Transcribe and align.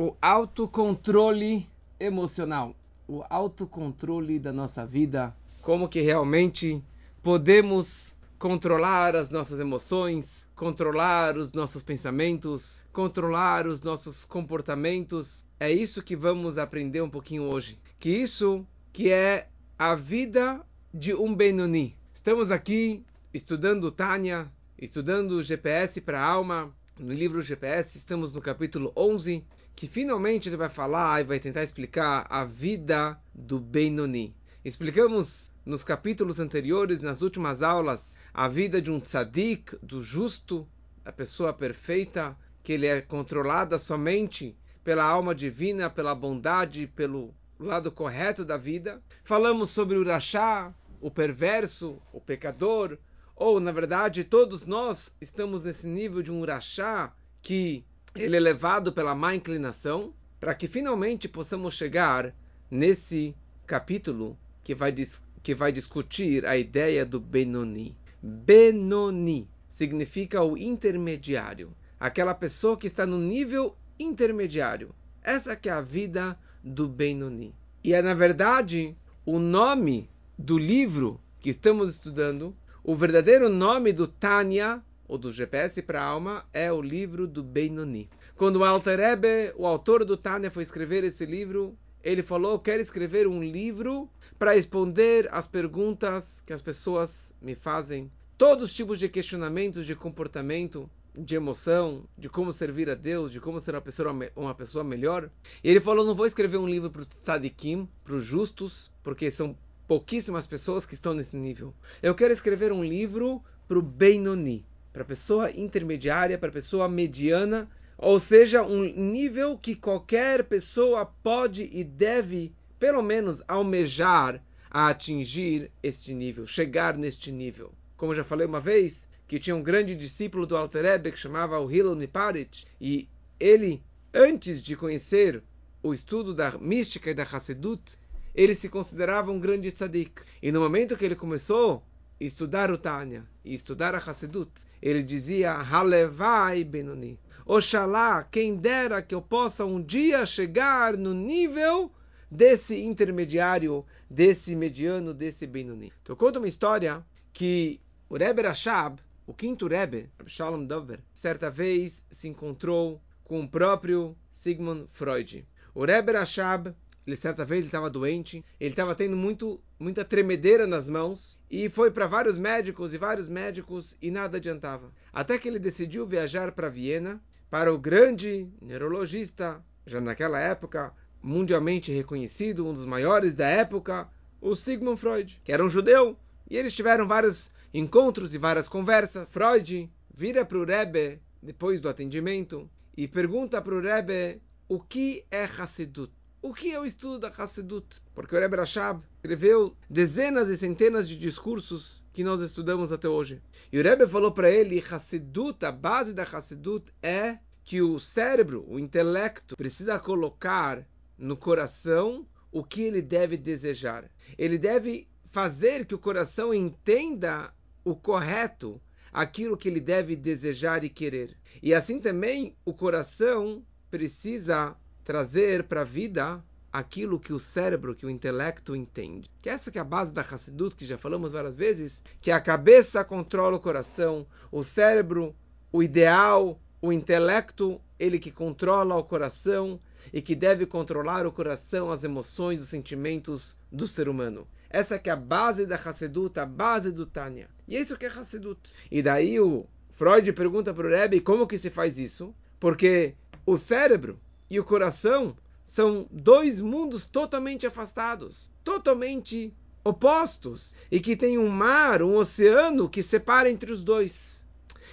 o 0.00 0.16
autocontrole 0.22 1.68
emocional, 2.00 2.74
o 3.06 3.22
autocontrole 3.28 4.38
da 4.38 4.50
nossa 4.50 4.86
vida, 4.86 5.36
como 5.60 5.90
que 5.90 6.00
realmente 6.00 6.82
podemos 7.22 8.16
controlar 8.38 9.14
as 9.14 9.30
nossas 9.30 9.60
emoções, 9.60 10.46
controlar 10.56 11.36
os 11.36 11.52
nossos 11.52 11.82
pensamentos, 11.82 12.82
controlar 12.94 13.66
os 13.66 13.82
nossos 13.82 14.24
comportamentos. 14.24 15.44
É 15.60 15.70
isso 15.70 16.02
que 16.02 16.16
vamos 16.16 16.56
aprender 16.56 17.02
um 17.02 17.10
pouquinho 17.10 17.42
hoje. 17.42 17.78
Que 17.98 18.08
isso 18.08 18.66
que 18.94 19.12
é 19.12 19.48
a 19.78 19.94
vida 19.94 20.64
de 20.94 21.14
um 21.14 21.34
Benoni. 21.34 21.94
Estamos 22.14 22.50
aqui 22.50 23.04
estudando 23.34 23.90
Tânia, 23.90 24.50
estudando 24.78 25.32
o 25.32 25.42
GPS 25.42 26.00
para 26.00 26.22
a 26.22 26.24
alma. 26.24 26.74
No 26.98 27.12
livro 27.12 27.42
GPS, 27.42 27.98
estamos 27.98 28.32
no 28.32 28.40
capítulo 28.40 28.92
11, 28.96 29.44
que 29.80 29.88
finalmente 29.88 30.46
ele 30.46 30.58
vai 30.58 30.68
falar 30.68 31.22
e 31.22 31.24
vai 31.24 31.40
tentar 31.40 31.62
explicar 31.62 32.26
a 32.28 32.44
vida 32.44 33.18
do 33.34 33.58
Benoni. 33.58 34.36
Explicamos 34.62 35.50
nos 35.64 35.82
capítulos 35.82 36.38
anteriores, 36.38 37.00
nas 37.00 37.22
últimas 37.22 37.62
aulas, 37.62 38.14
a 38.34 38.46
vida 38.46 38.82
de 38.82 38.90
um 38.90 39.00
tzadik, 39.00 39.78
do 39.82 40.02
justo, 40.02 40.68
a 41.02 41.10
pessoa 41.10 41.50
perfeita, 41.50 42.36
que 42.62 42.74
ele 42.74 42.86
é 42.86 43.00
controlada 43.00 43.78
somente 43.78 44.54
pela 44.84 45.02
alma 45.02 45.34
divina, 45.34 45.88
pela 45.88 46.14
bondade, 46.14 46.86
pelo 46.86 47.34
lado 47.58 47.90
correto 47.90 48.44
da 48.44 48.58
vida. 48.58 49.02
Falamos 49.24 49.70
sobre 49.70 49.96
o 49.96 50.04
rachá, 50.04 50.74
o 51.00 51.10
perverso, 51.10 51.98
o 52.12 52.20
pecador, 52.20 52.98
ou 53.34 53.58
na 53.58 53.72
verdade 53.72 54.24
todos 54.24 54.66
nós 54.66 55.14
estamos 55.22 55.64
nesse 55.64 55.86
nível 55.86 56.20
de 56.20 56.30
um 56.30 56.44
rachá 56.44 57.14
que 57.40 57.82
ele 58.14 58.36
é 58.36 58.40
levado 58.40 58.92
pela 58.92 59.14
má 59.14 59.34
inclinação, 59.34 60.12
para 60.38 60.54
que 60.54 60.66
finalmente 60.66 61.28
possamos 61.28 61.74
chegar 61.74 62.34
nesse 62.70 63.34
capítulo 63.66 64.38
que 64.64 64.74
vai, 64.74 64.94
que 65.42 65.54
vai 65.54 65.70
discutir 65.70 66.44
a 66.46 66.56
ideia 66.56 67.04
do 67.04 67.20
Benoni. 67.20 67.96
Benoni 68.22 69.48
significa 69.68 70.42
o 70.42 70.56
intermediário, 70.56 71.74
aquela 71.98 72.34
pessoa 72.34 72.76
que 72.76 72.86
está 72.86 73.06
no 73.06 73.18
nível 73.18 73.76
intermediário. 73.98 74.94
Essa 75.22 75.54
que 75.54 75.68
é 75.68 75.72
a 75.72 75.80
vida 75.80 76.38
do 76.64 76.88
Benoni. 76.88 77.54
E 77.84 77.92
é 77.92 78.02
na 78.02 78.14
verdade 78.14 78.96
o 79.24 79.38
nome 79.38 80.08
do 80.38 80.58
livro 80.58 81.20
que 81.38 81.50
estamos 81.50 81.94
estudando, 81.94 82.54
o 82.82 82.94
verdadeiro 82.94 83.48
nome 83.48 83.92
do 83.92 84.06
Tânia 84.06 84.82
ou 85.10 85.18
do 85.18 85.32
GPS 85.32 85.82
para 85.82 86.00
a 86.00 86.04
alma, 86.04 86.46
é 86.52 86.72
o 86.72 86.80
livro 86.80 87.26
do 87.26 87.42
Benoni. 87.42 88.08
Quando 88.36 88.60
o 88.60 88.64
Alter 88.64 88.96
Rebbe, 88.96 89.52
o 89.56 89.66
autor 89.66 90.04
do 90.04 90.16
Tânia, 90.16 90.52
foi 90.52 90.62
escrever 90.62 91.02
esse 91.02 91.26
livro, 91.26 91.76
ele 92.00 92.22
falou: 92.22 92.60
quero 92.60 92.80
escrever 92.80 93.26
um 93.26 93.42
livro 93.42 94.08
para 94.38 94.52
responder 94.52 95.28
as 95.32 95.48
perguntas 95.48 96.40
que 96.46 96.52
as 96.52 96.62
pessoas 96.62 97.34
me 97.42 97.56
fazem, 97.56 98.08
todos 98.38 98.66
os 98.66 98.72
tipos 98.72 99.00
de 99.00 99.08
questionamentos 99.08 99.84
de 99.84 99.96
comportamento, 99.96 100.88
de 101.12 101.34
emoção, 101.34 102.04
de 102.16 102.28
como 102.28 102.52
servir 102.52 102.88
a 102.88 102.94
Deus, 102.94 103.32
de 103.32 103.40
como 103.40 103.60
ser 103.60 103.74
uma 103.74 103.80
pessoa, 103.80 104.16
uma 104.36 104.54
pessoa 104.54 104.84
melhor. 104.84 105.28
E 105.64 105.68
ele 105.68 105.80
falou: 105.80 106.06
não 106.06 106.14
vou 106.14 106.24
escrever 106.24 106.56
um 106.56 106.68
livro 106.68 106.88
para 106.88 107.02
os 107.02 107.08
tzadikim, 107.08 107.88
para 108.04 108.14
os 108.14 108.22
justos, 108.22 108.92
porque 109.02 109.28
são 109.28 109.56
pouquíssimas 109.88 110.46
pessoas 110.46 110.86
que 110.86 110.94
estão 110.94 111.12
nesse 111.12 111.36
nível. 111.36 111.74
Eu 112.00 112.14
quero 112.14 112.32
escrever 112.32 112.70
um 112.70 112.84
livro 112.84 113.42
para 113.66 113.76
o 113.76 113.82
Benoni, 113.82 114.64
para 114.92 115.02
a 115.02 115.06
pessoa 115.06 115.50
intermediária, 115.50 116.38
para 116.38 116.48
a 116.48 116.52
pessoa 116.52 116.88
mediana, 116.88 117.68
ou 117.96 118.18
seja, 118.18 118.62
um 118.62 118.82
nível 118.84 119.58
que 119.58 119.74
qualquer 119.74 120.44
pessoa 120.44 121.04
pode 121.04 121.68
e 121.72 121.84
deve, 121.84 122.52
pelo 122.78 123.02
menos, 123.02 123.42
almejar 123.46 124.42
a 124.70 124.88
atingir 124.88 125.70
este 125.82 126.14
nível, 126.14 126.46
chegar 126.46 126.96
neste 126.96 127.30
nível. 127.30 127.72
Como 127.96 128.14
já 128.14 128.24
falei 128.24 128.46
uma 128.46 128.60
vez, 128.60 129.06
que 129.28 129.38
tinha 129.38 129.54
um 129.54 129.62
grande 129.62 129.94
discípulo 129.94 130.46
do 130.46 130.56
Alter 130.56 130.82
Rebbe 130.82 131.12
que 131.12 131.18
chamava 131.18 131.58
o 131.58 131.70
Hillel 131.70 131.94
Niparit, 131.94 132.66
e 132.80 133.08
ele, 133.38 133.82
antes 134.14 134.62
de 134.62 134.74
conhecer 134.74 135.42
o 135.82 135.92
estudo 135.92 136.34
da 136.34 136.52
mística 136.58 137.10
e 137.10 137.14
da 137.14 137.22
Hassedut, 137.22 137.98
ele 138.34 138.54
se 138.54 138.68
considerava 138.68 139.30
um 139.30 139.40
grande 139.40 139.70
tzadik. 139.70 140.22
E 140.42 140.50
no 140.52 140.60
momento 140.60 140.96
que 140.96 141.04
ele 141.04 141.16
começou 141.16 141.82
estudar 142.20 142.70
o 142.70 142.76
Tânia 142.76 143.24
e 143.42 143.54
estudar 143.54 143.94
a 143.94 143.98
Hassedut, 143.98 144.50
ele 144.82 145.02
dizia 145.02 145.52
Halevai 145.52 146.62
Benoni. 146.62 147.18
Oxalá, 147.46 148.22
quem 148.22 148.54
dera 148.54 149.02
que 149.02 149.14
eu 149.14 149.22
possa 149.22 149.64
um 149.64 149.82
dia 149.82 150.26
chegar 150.26 150.96
no 150.96 151.14
nível 151.14 151.90
desse 152.30 152.80
intermediário, 152.84 153.84
desse 154.08 154.54
mediano, 154.54 155.12
desse 155.12 155.46
Benoni. 155.46 155.92
Então, 156.02 156.12
eu 156.12 156.16
conto 156.16 156.38
uma 156.38 156.46
história 156.46 157.04
que 157.32 157.80
o 158.08 158.16
Rebbe 158.16 158.42
Rashab, 158.42 159.00
o 159.26 159.34
quinto 159.34 159.66
Rebbe, 159.66 160.10
Shalom 160.26 160.64
Dover, 160.64 161.00
certa 161.12 161.50
vez 161.50 162.04
se 162.10 162.28
encontrou 162.28 163.00
com 163.24 163.40
o 163.40 163.48
próprio 163.48 164.16
Sigmund 164.30 164.86
Freud. 164.92 165.46
O 165.74 165.84
Rebbe 165.84 166.12
Rashab 166.12 166.74
ele 167.06 167.16
certa 167.16 167.44
vez 167.44 167.64
estava 167.64 167.90
doente, 167.90 168.44
ele 168.58 168.70
estava 168.70 168.94
tendo 168.94 169.16
muito, 169.16 169.60
muita 169.78 170.04
tremedeira 170.04 170.66
nas 170.66 170.88
mãos 170.88 171.38
e 171.50 171.68
foi 171.68 171.90
para 171.90 172.06
vários 172.06 172.36
médicos 172.38 172.94
e 172.94 172.98
vários 172.98 173.28
médicos 173.28 173.96
e 174.00 174.10
nada 174.10 174.36
adiantava. 174.36 174.92
Até 175.12 175.38
que 175.38 175.48
ele 175.48 175.58
decidiu 175.58 176.06
viajar 176.06 176.52
para 176.52 176.68
Viena 176.68 177.20
para 177.50 177.72
o 177.72 177.78
grande 177.78 178.48
neurologista, 178.62 179.64
já 179.84 180.00
naquela 180.00 180.38
época 180.38 180.92
mundialmente 181.22 181.92
reconhecido, 181.92 182.66
um 182.66 182.72
dos 182.72 182.86
maiores 182.86 183.34
da 183.34 183.46
época, 183.46 184.08
o 184.40 184.56
Sigmund 184.56 184.98
Freud, 185.00 185.40
que 185.44 185.52
era 185.52 185.64
um 185.64 185.68
judeu. 185.68 186.16
E 186.48 186.56
eles 186.56 186.72
tiveram 186.72 187.06
vários 187.06 187.50
encontros 187.72 188.34
e 188.34 188.38
várias 188.38 188.68
conversas. 188.68 189.30
Freud 189.30 189.90
vira 190.14 190.44
para 190.44 190.58
o 190.58 190.64
Rebbe 190.64 191.20
depois 191.42 191.80
do 191.80 191.88
atendimento 191.88 192.68
e 192.96 193.06
pergunta 193.06 193.60
para 193.60 193.74
o 193.74 193.80
Rebbe 193.80 194.40
o 194.68 194.80
que 194.80 195.24
é 195.30 195.44
Hassidut. 195.44 196.12
O 196.42 196.54
que 196.54 196.72
é 196.72 196.80
o 196.80 196.86
estudo 196.86 197.18
da 197.18 197.28
Hassedut? 197.28 198.00
Porque 198.14 198.34
o 198.34 198.40
Rebbe 198.40 198.56
Rashab 198.56 199.02
escreveu 199.16 199.76
dezenas 199.90 200.48
e 200.48 200.56
centenas 200.56 201.06
de 201.06 201.14
discursos 201.14 202.02
que 202.14 202.24
nós 202.24 202.40
estudamos 202.40 202.90
até 202.90 203.06
hoje. 203.06 203.42
E 203.70 203.78
o 203.78 203.82
Rebbe 203.82 204.06
falou 204.06 204.32
para 204.32 204.50
ele, 204.50 204.82
Hassedut, 204.90 205.62
a 205.66 205.70
base 205.70 206.14
da 206.14 206.22
Hassedut 206.22 206.90
é 207.02 207.38
que 207.62 207.82
o 207.82 208.00
cérebro, 208.00 208.64
o 208.66 208.78
intelecto, 208.78 209.54
precisa 209.54 209.98
colocar 209.98 210.88
no 211.18 211.36
coração 211.36 212.26
o 212.50 212.64
que 212.64 212.80
ele 212.84 213.02
deve 213.02 213.36
desejar. 213.36 214.10
Ele 214.38 214.56
deve 214.56 215.06
fazer 215.30 215.84
que 215.84 215.94
o 215.94 215.98
coração 215.98 216.54
entenda 216.54 217.52
o 217.84 217.94
correto, 217.94 218.80
aquilo 219.12 219.58
que 219.58 219.68
ele 219.68 219.80
deve 219.80 220.16
desejar 220.16 220.84
e 220.84 220.88
querer. 220.88 221.36
E 221.62 221.74
assim 221.74 222.00
também 222.00 222.56
o 222.64 222.72
coração 222.72 223.62
precisa 223.90 224.74
trazer 225.04 225.64
para 225.64 225.82
a 225.82 225.84
vida 225.84 226.42
aquilo 226.72 227.18
que 227.18 227.32
o 227.32 227.40
cérebro, 227.40 227.94
que 227.94 228.06
o 228.06 228.10
intelecto 228.10 228.76
entende. 228.76 229.28
Que 229.42 229.48
essa 229.48 229.70
que 229.70 229.78
é 229.78 229.80
a 229.80 229.84
base 229.84 230.12
da 230.12 230.22
Hassidut, 230.22 230.76
que 230.76 230.86
já 230.86 230.96
falamos 230.96 231.32
várias 231.32 231.56
vezes, 231.56 232.02
que 232.20 232.30
a 232.30 232.40
cabeça 232.40 233.02
controla 233.02 233.56
o 233.56 233.60
coração, 233.60 234.26
o 234.52 234.62
cérebro, 234.62 235.34
o 235.72 235.82
ideal, 235.82 236.60
o 236.80 236.92
intelecto, 236.92 237.80
ele 237.98 238.18
que 238.18 238.30
controla 238.30 238.96
o 238.96 239.04
coração 239.04 239.80
e 240.12 240.22
que 240.22 240.34
deve 240.34 240.64
controlar 240.64 241.26
o 241.26 241.32
coração, 241.32 241.90
as 241.90 242.04
emoções, 242.04 242.62
os 242.62 242.68
sentimentos 242.68 243.58
do 243.70 243.86
ser 243.86 244.08
humano. 244.08 244.46
Essa 244.70 244.98
que 244.98 245.10
é 245.10 245.12
a 245.12 245.16
base 245.16 245.66
da 245.66 245.74
Hassidut, 245.74 246.38
a 246.38 246.46
base 246.46 246.92
do 246.92 247.04
Tânia. 247.04 247.48
E 247.66 247.76
é 247.76 247.80
isso 247.80 247.96
que 247.96 248.06
é 248.06 248.08
Hassidut. 248.08 248.72
E 248.90 249.02
daí 249.02 249.40
o 249.40 249.66
Freud 249.92 250.32
pergunta 250.32 250.72
para 250.72 250.86
o 250.86 250.90
Rebbe 250.90 251.20
como 251.20 251.46
que 251.46 251.58
se 251.58 251.68
faz 251.68 251.98
isso, 251.98 252.34
porque 252.58 253.14
o 253.44 253.58
cérebro, 253.58 254.18
e 254.50 254.58
o 254.58 254.64
coração 254.64 255.36
são 255.62 256.08
dois 256.10 256.60
mundos 256.60 257.06
totalmente 257.06 257.66
afastados, 257.66 258.50
totalmente 258.64 259.54
opostos, 259.84 260.74
e 260.90 260.98
que 260.98 261.16
tem 261.16 261.38
um 261.38 261.48
mar, 261.48 262.02
um 262.02 262.16
oceano 262.16 262.88
que 262.88 263.02
separa 263.02 263.48
entre 263.48 263.72
os 263.72 263.84
dois. 263.84 264.44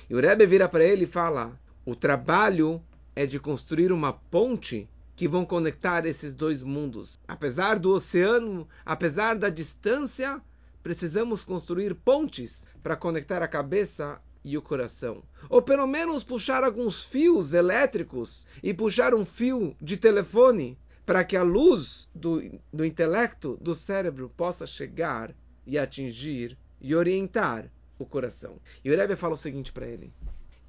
E 0.07 0.15
o 0.15 0.19
Rebbe 0.21 0.45
vira 0.45 0.69
para 0.69 0.83
ele 0.83 1.05
e 1.05 1.07
fala: 1.07 1.59
o 1.83 1.95
trabalho 1.95 2.81
é 3.15 3.25
de 3.25 3.39
construir 3.39 3.91
uma 3.91 4.13
ponte 4.13 4.87
que 5.15 5.27
vão 5.27 5.43
conectar 5.43 6.05
esses 6.05 6.35
dois 6.35 6.61
mundos. 6.61 7.17
Apesar 7.27 7.79
do 7.79 7.91
oceano, 7.91 8.67
apesar 8.85 9.35
da 9.35 9.49
distância, 9.49 10.39
precisamos 10.83 11.43
construir 11.43 11.95
pontes 11.95 12.67
para 12.83 12.95
conectar 12.95 13.41
a 13.41 13.47
cabeça 13.47 14.21
e 14.47 14.57
o 14.57 14.61
coração. 14.61 15.23
Ou 15.49 15.61
pelo 15.61 15.85
menos 15.85 16.23
puxar 16.23 16.63
alguns 16.63 17.03
fios 17.03 17.53
elétricos 17.53 18.47
e 18.63 18.73
puxar 18.73 19.13
um 19.13 19.25
fio 19.25 19.75
de 19.81 19.97
telefone 19.97 20.77
para 21.05 21.23
que 21.23 21.35
a 21.37 21.43
luz 21.43 22.07
do, 22.13 22.41
do 22.71 22.85
intelecto, 22.85 23.57
do 23.61 23.75
cérebro, 23.75 24.31
possa 24.35 24.65
chegar 24.65 25.33
e 25.65 25.77
atingir 25.77 26.57
e 26.79 26.95
orientar 26.95 27.69
o 27.99 28.05
coração. 28.05 28.59
E 28.83 28.91
o 28.91 28.95
Rebbe 28.95 29.15
fala 29.15 29.33
o 29.33 29.37
seguinte 29.37 29.71
para 29.71 29.87
ele: 29.87 30.13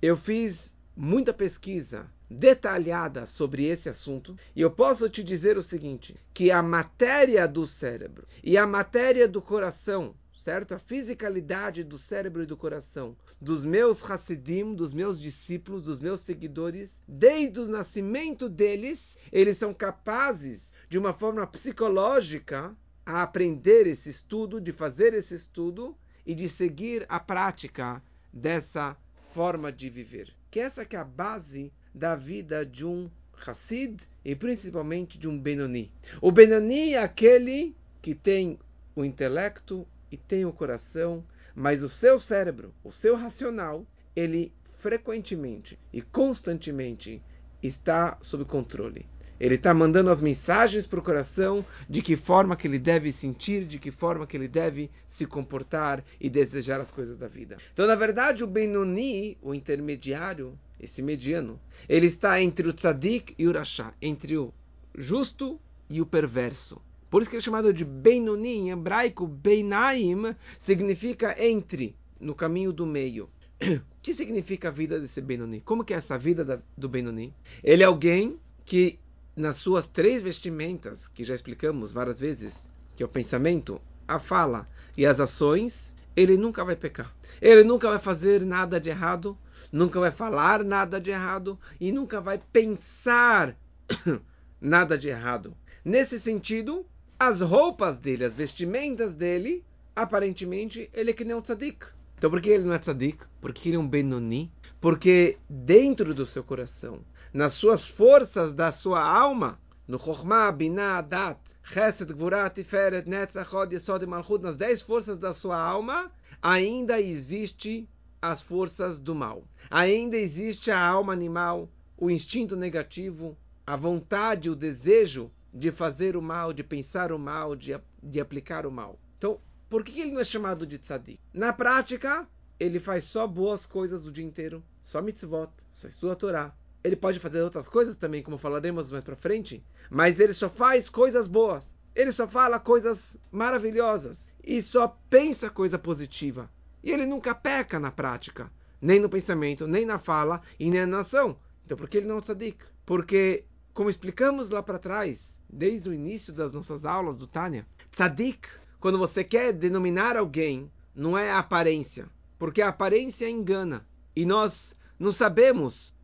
Eu 0.03 0.17
fiz 0.17 0.77
muita 0.97 1.33
pesquisa 1.33 2.11
detalhada 2.31 3.25
sobre 3.25 3.65
esse 3.67 3.89
assunto, 3.89 4.37
e 4.55 4.61
eu 4.61 4.71
posso 4.71 5.09
te 5.09 5.23
dizer 5.23 5.57
o 5.57 5.63
seguinte: 5.63 6.17
que 6.35 6.51
a 6.51 6.63
matéria 6.63 7.47
do 7.47 7.67
cérebro 7.67 8.27
e 8.43 8.59
a 8.59 8.67
matéria 8.67 9.29
do 9.29 9.41
coração, 9.41 10.15
certo? 10.39 10.75
A 10.75 10.79
fisicalidade 10.79 11.83
do 11.83 11.99
cérebro 11.99 12.43
e 12.43 12.47
do 12.47 12.57
coração 12.57 13.17
dos 13.41 13.65
meus 13.65 14.09
Hassidim, 14.09 14.75
dos 14.75 14.93
meus 14.93 15.21
discípulos, 15.21 15.83
dos 15.83 15.99
meus 15.99 16.21
seguidores, 16.21 17.01
desde 17.07 17.61
o 17.61 17.69
nascimento 17.69 18.49
deles, 18.49 19.19
eles 19.33 19.57
são 19.57 19.75
capazes, 19.75 20.75
de 20.89 20.97
uma 20.97 21.13
forma 21.13 21.47
psicológica, 21.47 22.75
a 23.05 23.23
aprender 23.23 23.87
esse 23.87 24.11
estudo, 24.11 24.61
de 24.61 24.73
fazer 24.73 25.15
esse 25.15 25.35
estudo 25.35 25.97
e 26.25 26.35
de 26.35 26.49
seguir 26.49 27.05
a 27.09 27.19
prática 27.19 28.03
dessa 28.33 28.97
forma 29.33 29.73
de 29.73 29.89
viver. 29.89 30.35
Que 30.51 30.61
essa 30.61 30.85
que 30.85 30.95
é 30.95 30.99
a 30.99 31.05
base 31.05 31.73
da 31.95 32.15
vida 32.15 32.65
de 32.65 32.87
um 32.87 33.11
Hassid 33.47 34.03
e 34.25 34.35
principalmente 34.35 35.19
de 35.19 35.29
um 35.29 35.39
Benoni. 35.39 35.93
O 36.21 36.31
Benoni 36.31 36.95
é 36.95 37.03
aquele 37.03 37.75
que 38.03 38.15
tem 38.15 38.59
o 38.95 39.05
intelecto 39.05 39.87
e 40.11 40.17
tem 40.17 40.45
o 40.45 40.53
coração, 40.53 41.25
mas 41.55 41.83
o 41.83 41.89
seu 41.89 42.19
cérebro, 42.19 42.75
o 42.85 42.93
seu 42.93 43.17
racional, 43.17 43.87
ele 44.15 44.53
frequentemente 44.79 45.79
e 45.93 46.01
constantemente 46.01 47.23
está 47.63 48.17
sob 48.23 48.45
controle. 48.45 49.07
Ele 49.41 49.55
está 49.55 49.73
mandando 49.73 50.11
as 50.11 50.21
mensagens 50.21 50.87
para 50.87 50.99
o 50.99 51.03
coração 51.03 51.65
de 51.89 52.03
que 52.03 52.17
forma 52.17 52.57
que 52.57 52.67
ele 52.67 52.79
deve 52.79 53.13
sentir, 53.13 53.65
de 53.65 53.79
que 53.79 53.91
forma 53.91 54.27
que 54.27 54.37
ele 54.37 54.49
deve 54.49 54.91
se 55.09 55.27
comportar 55.27 56.05
e 56.21 56.29
desejar 56.29 56.81
as 56.81 56.91
coisas 56.91 57.17
da 57.17 57.29
vida. 57.29 57.57
Então, 57.73 57.87
na 57.87 57.95
verdade, 57.95 58.43
o 58.43 58.49
Benoni, 58.49 59.39
o 59.41 59.55
intermediário, 59.55 60.59
esse 60.81 61.03
mediano, 61.03 61.61
ele 61.89 62.07
está 62.07 62.41
entre 62.43 62.69
o 62.69 62.73
tzadik 62.73 63.35
e 63.39 63.47
o 63.47 63.53
rachá, 63.53 63.95
entre 64.03 64.37
o 64.37 64.53
justo 64.97 65.61
e 65.89 66.01
o 66.01 66.07
perverso. 66.07 66.81
Por 67.11 67.23
isso 67.23 67.31
que 67.31 67.37
ele 67.37 67.43
é 67.43 67.45
chamado 67.45 67.73
de 67.73 67.85
Benoni, 67.85 68.55
em 68.57 68.71
hebraico, 68.71 69.27
Beinaim 69.27 70.35
significa 70.59 71.35
entre, 71.43 71.97
no 72.21 72.35
caminho 72.35 72.73
do 72.73 72.87
meio. 72.87 73.29
O 73.99 74.01
que 74.09 74.15
significa 74.15 74.69
a 74.69 74.71
vida 74.71 74.99
desse 74.99 75.21
Benoni? 75.21 75.61
Como 75.61 75.85
que 75.85 75.93
é 75.93 75.97
essa 75.97 76.17
vida 76.17 76.63
do 76.77 76.89
Benoni? 76.89 77.35
Ele 77.63 77.83
é 77.83 77.87
alguém 77.87 78.39
que, 78.65 78.99
nas 79.37 79.57
suas 79.57 79.87
três 79.87 80.23
vestimentas, 80.23 81.09
que 81.09 81.25
já 81.25 81.35
explicamos 81.35 81.93
várias 81.93 82.19
vezes, 82.19 82.71
que 82.95 83.03
é 83.03 83.07
o 83.07 83.09
pensamento, 83.09 83.79
a 84.07 84.19
fala 84.19 84.67
e 84.97 85.05
as 85.05 85.21
ações, 85.21 85.95
ele 86.17 86.37
nunca 86.39 86.65
vai 86.65 86.75
pecar. 86.75 87.15
Ele 87.41 87.63
nunca 87.65 87.91
vai 87.91 87.99
fazer 87.99 88.45
nada 88.45 88.81
de 88.81 88.89
errado, 88.89 89.37
nunca 89.71 90.01
vai 90.01 90.11
falar 90.11 90.65
nada 90.65 91.01
de 91.01 91.11
errado 91.11 91.59
e 91.79 91.93
nunca 91.93 92.21
vai 92.21 92.41
pensar 92.53 93.55
nada 94.61 94.97
de 94.97 95.09
errado. 95.09 95.55
Nesse 95.85 96.19
sentido, 96.19 96.87
as 97.19 97.41
roupas 97.41 97.99
dele, 97.99 98.25
as 98.25 98.35
vestimentas 98.35 99.15
dele, 99.15 99.65
aparentemente 99.95 100.89
ele 100.95 101.11
é 101.11 101.13
que 101.13 101.25
nem 101.25 101.35
um 101.35 101.43
tzadik. 101.43 101.87
Então 102.17 102.31
por 102.31 102.41
que 102.41 102.49
ele 102.49 102.65
não 102.65 102.75
é 102.75 102.79
tzadik? 102.79 103.27
Porque 103.41 103.69
ele 103.69 103.77
é 103.77 103.81
um 103.81 103.89
Benoni? 103.89 104.53
Porque 104.81 105.37
dentro 105.51 106.15
do 106.15 106.25
seu 106.25 106.45
coração, 106.45 107.01
nas 107.33 107.55
suas 107.55 107.85
forças 107.85 108.55
da 108.55 108.71
sua 108.71 109.03
alma, 109.03 109.59
no 109.89 109.99
Chokhmah, 109.99 110.53
Binah, 110.53 111.01
Dat, 111.01 111.41
Chesed, 111.65 112.13
Gvurat, 112.13 112.55
Tiferet, 112.55 113.09
Netzach, 113.09 113.53
Hod, 113.53 113.75
Yesod 113.75 114.05
e 114.05 114.07
Malchut, 114.07 114.43
nas 114.43 114.57
dez 114.57 114.81
forças 114.81 115.19
da 115.19 115.35
sua 115.35 115.61
alma, 115.61 116.13
ainda 116.41 117.01
existe 117.01 117.89
as 118.23 118.41
forças 118.41 119.01
do 119.01 119.15
mal. 119.15 119.43
Ainda 119.71 120.17
existe 120.17 120.71
a 120.71 120.81
alma 120.81 121.13
animal, 121.13 121.69
o 121.97 122.11
instinto 122.11 122.55
negativo, 122.55 123.37
a 123.67 123.75
vontade, 123.75 124.51
o 124.51 124.55
desejo 124.55 125.33
de 125.53 125.71
fazer 125.71 126.17
o 126.17 126.23
mal, 126.23 126.53
de 126.53 126.63
pensar 126.63 127.13
o 127.13 127.19
mal, 127.19 127.57
de, 127.57 127.79
de 128.03 128.21
aplicar 128.21 128.67
o 128.67 128.71
mal. 128.71 128.99
Então, 129.17 129.41
por 129.69 129.85
que 129.85 130.01
ele 130.01 130.13
não 130.13 130.21
é 130.21 130.25
chamado 130.25 130.67
de 130.67 130.79
tzadik? 130.79 131.21
Na 131.33 131.53
prática, 131.53 132.27
ele 132.59 132.81
faz 132.81 133.05
só 133.05 133.27
boas 133.27 133.67
coisas 133.67 134.05
o 134.05 134.11
dia 134.11 134.25
inteiro, 134.25 134.63
só 134.81 135.01
mitzvot, 135.01 135.51
só 135.71 135.89
estuda 135.89 136.13
a 136.13 136.17
Torá. 136.17 136.55
Ele 136.83 136.97
pode 136.97 137.19
fazer 137.19 137.43
outras 137.43 137.69
coisas 137.69 137.97
também, 137.97 138.23
como 138.23 138.39
falaremos 138.39 138.91
mais 138.91 139.05
para 139.05 139.17
frente, 139.17 139.65
mas 139.91 140.19
ele 140.19 140.33
só 140.33 140.49
faz 140.49 140.89
coisas 140.89 141.29
boas. 141.29 141.77
Ele 141.95 142.13
só 142.13 142.29
fala 142.29 142.61
coisas 142.61 143.17
maravilhosas 143.31 144.33
e 144.43 144.63
só 144.63 144.97
pensa 145.11 145.51
coisa 145.51 145.79
positiva. 145.79 146.51
E 146.83 146.93
ele 146.93 147.05
nunca 147.05 147.35
peca 147.35 147.81
na 147.81 147.91
prática, 147.91 148.51
nem 148.81 149.01
no 149.01 149.09
pensamento, 149.09 149.67
nem 149.67 149.85
na 149.85 149.99
fala 149.99 150.41
e 150.59 150.71
nem 150.71 150.87
na 150.87 151.01
ação. 151.01 151.37
Então, 151.65 151.77
por 151.77 151.89
que 151.89 151.99
ele 151.99 152.07
não 152.07 152.19
é 152.19 152.21
tzadik? 152.21 152.65
Porque, 152.87 153.45
como 153.79 153.89
explicamos 153.89 154.51
lá 154.51 154.61
para 154.61 154.77
trás, 154.77 155.39
desde 155.49 155.89
o 155.89 155.95
início 155.95 156.33
das 156.33 156.53
nossas 156.53 156.85
aulas 156.85 157.17
do 157.17 157.29
Tânia. 157.29 157.65
Tzadik, 157.93 158.49
quando 158.81 158.99
você 158.99 159.23
quer 159.23 159.53
denominar 159.53 160.17
alguém, 160.17 160.69
não 160.93 161.17
é 161.17 161.31
a 161.31 161.39
aparência, 161.39 162.11
porque 162.41 162.61
a 162.61 162.71
aparência 162.71 163.31
engana. 163.31 163.87
E 164.17 164.27
nós 164.27 164.75
não 164.99 165.13
sabemos, 165.13 165.95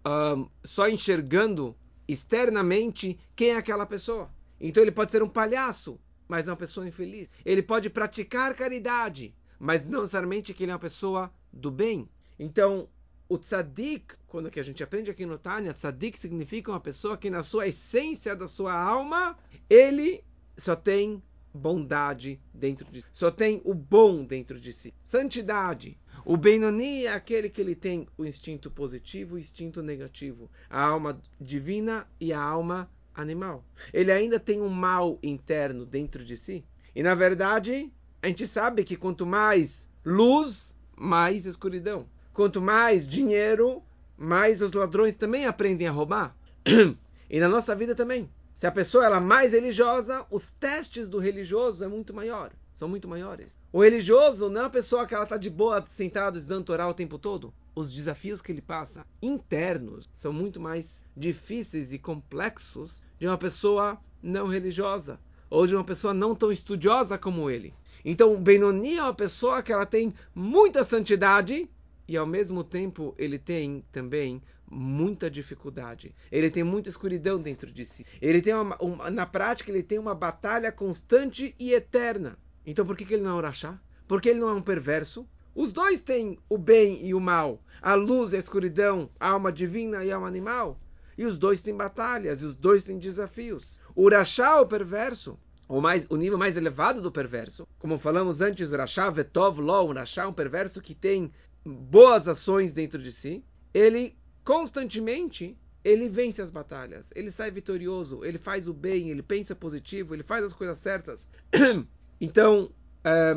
só 0.62 0.86
enxergando 0.86 1.76
externamente, 2.06 3.18
quem 3.34 3.50
é 3.50 3.56
aquela 3.56 3.86
pessoa. 3.86 4.30
Então 4.60 4.80
ele 4.80 4.92
pode 4.92 5.10
ser 5.10 5.24
um 5.24 5.28
palhaço, 5.28 5.98
mas 6.28 6.46
é 6.46 6.52
uma 6.52 6.56
pessoa 6.56 6.86
infeliz. 6.86 7.28
Ele 7.44 7.60
pode 7.60 7.90
praticar 7.90 8.54
caridade, 8.54 9.34
mas 9.58 9.84
não 9.84 10.02
necessariamente 10.02 10.54
que 10.54 10.62
ele 10.62 10.70
é 10.70 10.74
uma 10.74 10.80
pessoa 10.80 11.28
do 11.52 11.72
bem. 11.72 12.08
Então, 12.38 12.88
o 13.28 13.38
tzadik, 13.38 14.14
quando 14.26 14.50
que 14.50 14.60
a 14.60 14.62
gente 14.62 14.82
aprende 14.82 15.10
aqui 15.10 15.24
no 15.24 15.38
Tânia, 15.38 15.72
tzadik 15.72 16.18
significa 16.18 16.70
uma 16.70 16.80
pessoa 16.80 17.16
que 17.16 17.30
na 17.30 17.42
sua 17.42 17.66
essência 17.66 18.36
da 18.36 18.46
sua 18.46 18.74
alma, 18.74 19.36
ele 19.68 20.22
só 20.56 20.76
tem 20.76 21.22
bondade 21.52 22.40
dentro 22.52 22.90
de 22.90 23.00
si, 23.00 23.06
só 23.12 23.30
tem 23.30 23.62
o 23.64 23.72
bom 23.72 24.24
dentro 24.24 24.58
de 24.60 24.72
si. 24.72 24.92
Santidade. 25.02 25.98
O 26.24 26.36
Benoni 26.36 27.04
é 27.04 27.12
aquele 27.12 27.48
que 27.48 27.60
ele 27.60 27.74
tem 27.74 28.08
o 28.16 28.24
instinto 28.24 28.70
positivo 28.70 29.36
e 29.36 29.38
o 29.38 29.40
instinto 29.40 29.82
negativo, 29.82 30.50
a 30.68 30.82
alma 30.82 31.20
divina 31.40 32.08
e 32.18 32.32
a 32.32 32.40
alma 32.40 32.90
animal. 33.14 33.64
Ele 33.92 34.10
ainda 34.10 34.40
tem 34.40 34.60
um 34.60 34.68
mal 34.68 35.18
interno 35.22 35.86
dentro 35.86 36.24
de 36.24 36.36
si. 36.36 36.64
E 36.94 37.02
na 37.02 37.14
verdade, 37.14 37.92
a 38.22 38.26
gente 38.28 38.46
sabe 38.46 38.84
que 38.84 38.96
quanto 38.96 39.26
mais 39.26 39.88
luz, 40.04 40.74
mais 40.96 41.46
escuridão. 41.46 42.08
Quanto 42.34 42.60
mais 42.60 43.06
dinheiro, 43.06 43.80
mais 44.18 44.60
os 44.60 44.72
ladrões 44.72 45.14
também 45.14 45.46
aprendem 45.46 45.86
a 45.86 45.92
roubar. 45.92 46.36
e 47.30 47.38
na 47.38 47.48
nossa 47.48 47.76
vida 47.76 47.94
também. 47.94 48.28
Se 48.52 48.66
a 48.66 48.72
pessoa 48.72 49.04
ela 49.06 49.18
é 49.18 49.20
mais 49.20 49.52
religiosa, 49.52 50.26
os 50.28 50.50
testes 50.50 51.08
do 51.08 51.20
religioso 51.20 51.84
é 51.84 51.88
muito 51.88 52.12
maior, 52.12 52.50
são 52.72 52.88
muito 52.88 53.06
maiores. 53.06 53.56
O 53.72 53.82
religioso 53.82 54.50
não 54.50 54.62
é 54.62 54.64
a 54.64 54.70
pessoa 54.70 55.06
que 55.06 55.14
ela 55.14 55.22
está 55.22 55.36
de 55.36 55.48
boa 55.48 55.84
sentado 55.88 56.36
estudando 56.36 56.64
Torá 56.64 56.88
o 56.88 56.94
tempo 56.94 57.18
todo. 57.18 57.54
Os 57.72 57.92
desafios 57.92 58.42
que 58.42 58.50
ele 58.50 58.60
passa 58.60 59.06
internos 59.22 60.10
são 60.12 60.32
muito 60.32 60.60
mais 60.60 61.04
difíceis 61.16 61.92
e 61.92 62.00
complexos 62.00 63.00
de 63.16 63.28
uma 63.28 63.38
pessoa 63.38 63.96
não 64.20 64.48
religiosa 64.48 65.20
ou 65.48 65.68
de 65.68 65.76
uma 65.76 65.84
pessoa 65.84 66.12
não 66.12 66.34
tão 66.34 66.50
estudiosa 66.50 67.16
como 67.16 67.48
ele. 67.48 67.72
Então, 68.04 68.36
Benoni 68.42 68.96
é 68.96 69.02
uma 69.02 69.14
pessoa 69.14 69.62
que 69.62 69.72
ela 69.72 69.86
tem 69.86 70.12
muita 70.34 70.82
santidade, 70.82 71.70
e 72.06 72.16
ao 72.16 72.26
mesmo 72.26 72.62
tempo 72.62 73.14
ele 73.18 73.38
tem 73.38 73.84
também 73.90 74.42
muita 74.70 75.30
dificuldade. 75.30 76.14
Ele 76.30 76.50
tem 76.50 76.64
muita 76.64 76.88
escuridão 76.88 77.40
dentro 77.40 77.70
de 77.70 77.84
si. 77.84 78.04
Ele 78.20 78.40
tem 78.40 78.54
uma, 78.54 78.76
uma, 78.76 79.10
na 79.10 79.26
prática 79.26 79.70
ele 79.70 79.82
tem 79.82 79.98
uma 79.98 80.14
batalha 80.14 80.72
constante 80.72 81.54
e 81.58 81.72
eterna. 81.72 82.38
Então 82.66 82.84
por 82.84 82.96
que, 82.96 83.04
que 83.04 83.14
ele 83.14 83.22
não 83.22 83.32
é 83.32 83.34
um 83.34 83.42
rachá? 83.42 83.78
Porque 84.06 84.28
ele 84.28 84.40
não 84.40 84.48
é 84.48 84.52
um 84.52 84.62
perverso? 84.62 85.26
Os 85.54 85.72
dois 85.72 86.00
têm 86.00 86.38
o 86.48 86.58
bem 86.58 87.06
e 87.06 87.14
o 87.14 87.20
mal, 87.20 87.62
a 87.80 87.94
luz 87.94 88.32
e 88.32 88.36
a 88.36 88.40
escuridão, 88.40 89.08
a 89.20 89.30
alma 89.30 89.52
divina 89.52 90.04
e 90.04 90.10
a 90.10 90.16
alma 90.16 90.26
animal. 90.26 90.80
E 91.16 91.24
os 91.24 91.38
dois 91.38 91.62
têm 91.62 91.76
batalhas, 91.76 92.42
e 92.42 92.46
os 92.46 92.56
dois 92.56 92.82
têm 92.82 92.98
desafios. 92.98 93.80
O 93.94 94.08
rachá, 94.10 94.60
o 94.60 94.66
perverso, 94.66 95.38
o, 95.68 95.80
mais, 95.80 96.06
o 96.10 96.16
nível 96.16 96.36
mais 96.36 96.56
elevado 96.56 97.00
do 97.00 97.12
perverso, 97.12 97.68
como 97.78 98.00
falamos 98.00 98.40
antes, 98.40 98.72
o 98.72 98.76
rachá 98.76 99.08
vetov 99.10 99.60
lo, 99.60 99.84
o 99.84 99.92
rachá, 99.92 100.26
um 100.26 100.32
perverso 100.32 100.82
que 100.82 100.92
tem 100.92 101.32
boas 101.64 102.28
ações 102.28 102.72
dentro 102.72 103.00
de 103.00 103.12
si, 103.12 103.44
ele 103.72 104.16
constantemente 104.44 105.56
ele 105.84 106.08
vence 106.08 106.40
as 106.40 106.50
batalhas, 106.50 107.10
ele 107.14 107.30
sai 107.30 107.50
vitorioso, 107.50 108.24
ele 108.24 108.38
faz 108.38 108.66
o 108.66 108.72
bem, 108.72 109.10
ele 109.10 109.22
pensa 109.22 109.54
positivo, 109.54 110.14
ele 110.14 110.22
faz 110.22 110.44
as 110.44 110.52
coisas 110.52 110.78
certas. 110.78 111.24
Então, 112.20 112.70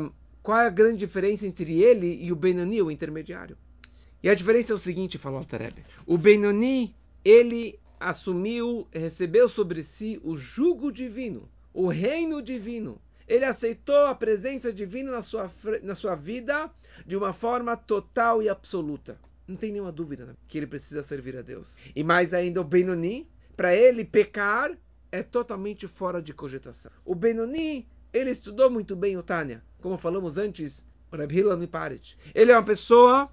um, 0.00 0.10
qual 0.40 0.60
é 0.60 0.66
a 0.66 0.70
grande 0.70 0.98
diferença 0.98 1.46
entre 1.46 1.82
ele 1.82 2.24
e 2.24 2.32
o 2.32 2.36
Benoni, 2.36 2.80
o 2.80 2.92
intermediário? 2.92 3.58
E 4.22 4.30
a 4.30 4.34
diferença 4.34 4.72
é 4.72 4.76
o 4.76 4.78
seguinte, 4.78 5.18
falou 5.18 5.38
Altareb. 5.38 5.84
O 6.06 6.16
Benoni, 6.16 6.94
ele 7.24 7.78
assumiu, 8.00 8.86
recebeu 8.92 9.48
sobre 9.48 9.82
si 9.82 10.18
o 10.22 10.36
jugo 10.36 10.90
divino, 10.90 11.50
o 11.74 11.88
reino 11.88 12.40
divino. 12.40 13.00
Ele 13.28 13.44
aceitou 13.44 14.06
a 14.06 14.14
presença 14.14 14.72
divina 14.72 15.12
na 15.12 15.22
sua, 15.22 15.50
na 15.82 15.94
sua 15.94 16.14
vida 16.14 16.70
de 17.06 17.16
uma 17.16 17.32
forma 17.32 17.76
total 17.76 18.42
e 18.42 18.48
absoluta. 18.48 19.20
não 19.46 19.54
tem 19.54 19.70
nenhuma 19.70 19.92
dúvida 19.92 20.24
né, 20.24 20.34
que 20.48 20.58
ele 20.58 20.66
precisa 20.66 21.02
servir 21.02 21.36
a 21.36 21.42
Deus. 21.42 21.78
E 21.94 22.02
mais 22.02 22.32
ainda, 22.32 22.60
o 22.60 22.64
Benoni, 22.64 23.28
para 23.56 23.74
ele 23.76 24.04
pecar 24.04 24.76
é 25.12 25.22
totalmente 25.22 25.86
fora 25.86 26.22
de 26.22 26.32
cogitação. 26.32 26.90
O 27.04 27.14
Benoni, 27.14 27.86
ele 28.12 28.30
estudou 28.30 28.70
muito 28.70 28.96
bem 28.96 29.16
o 29.16 29.22
Tânia, 29.22 29.62
como 29.80 29.98
falamos 29.98 30.38
antes, 30.38 30.86
o 31.12 31.16
Reb 31.16 31.32
Hilal 31.32 31.68
Parit. 31.68 32.16
Ele 32.34 32.52
é 32.52 32.56
uma 32.56 32.64
pessoa 32.64 33.30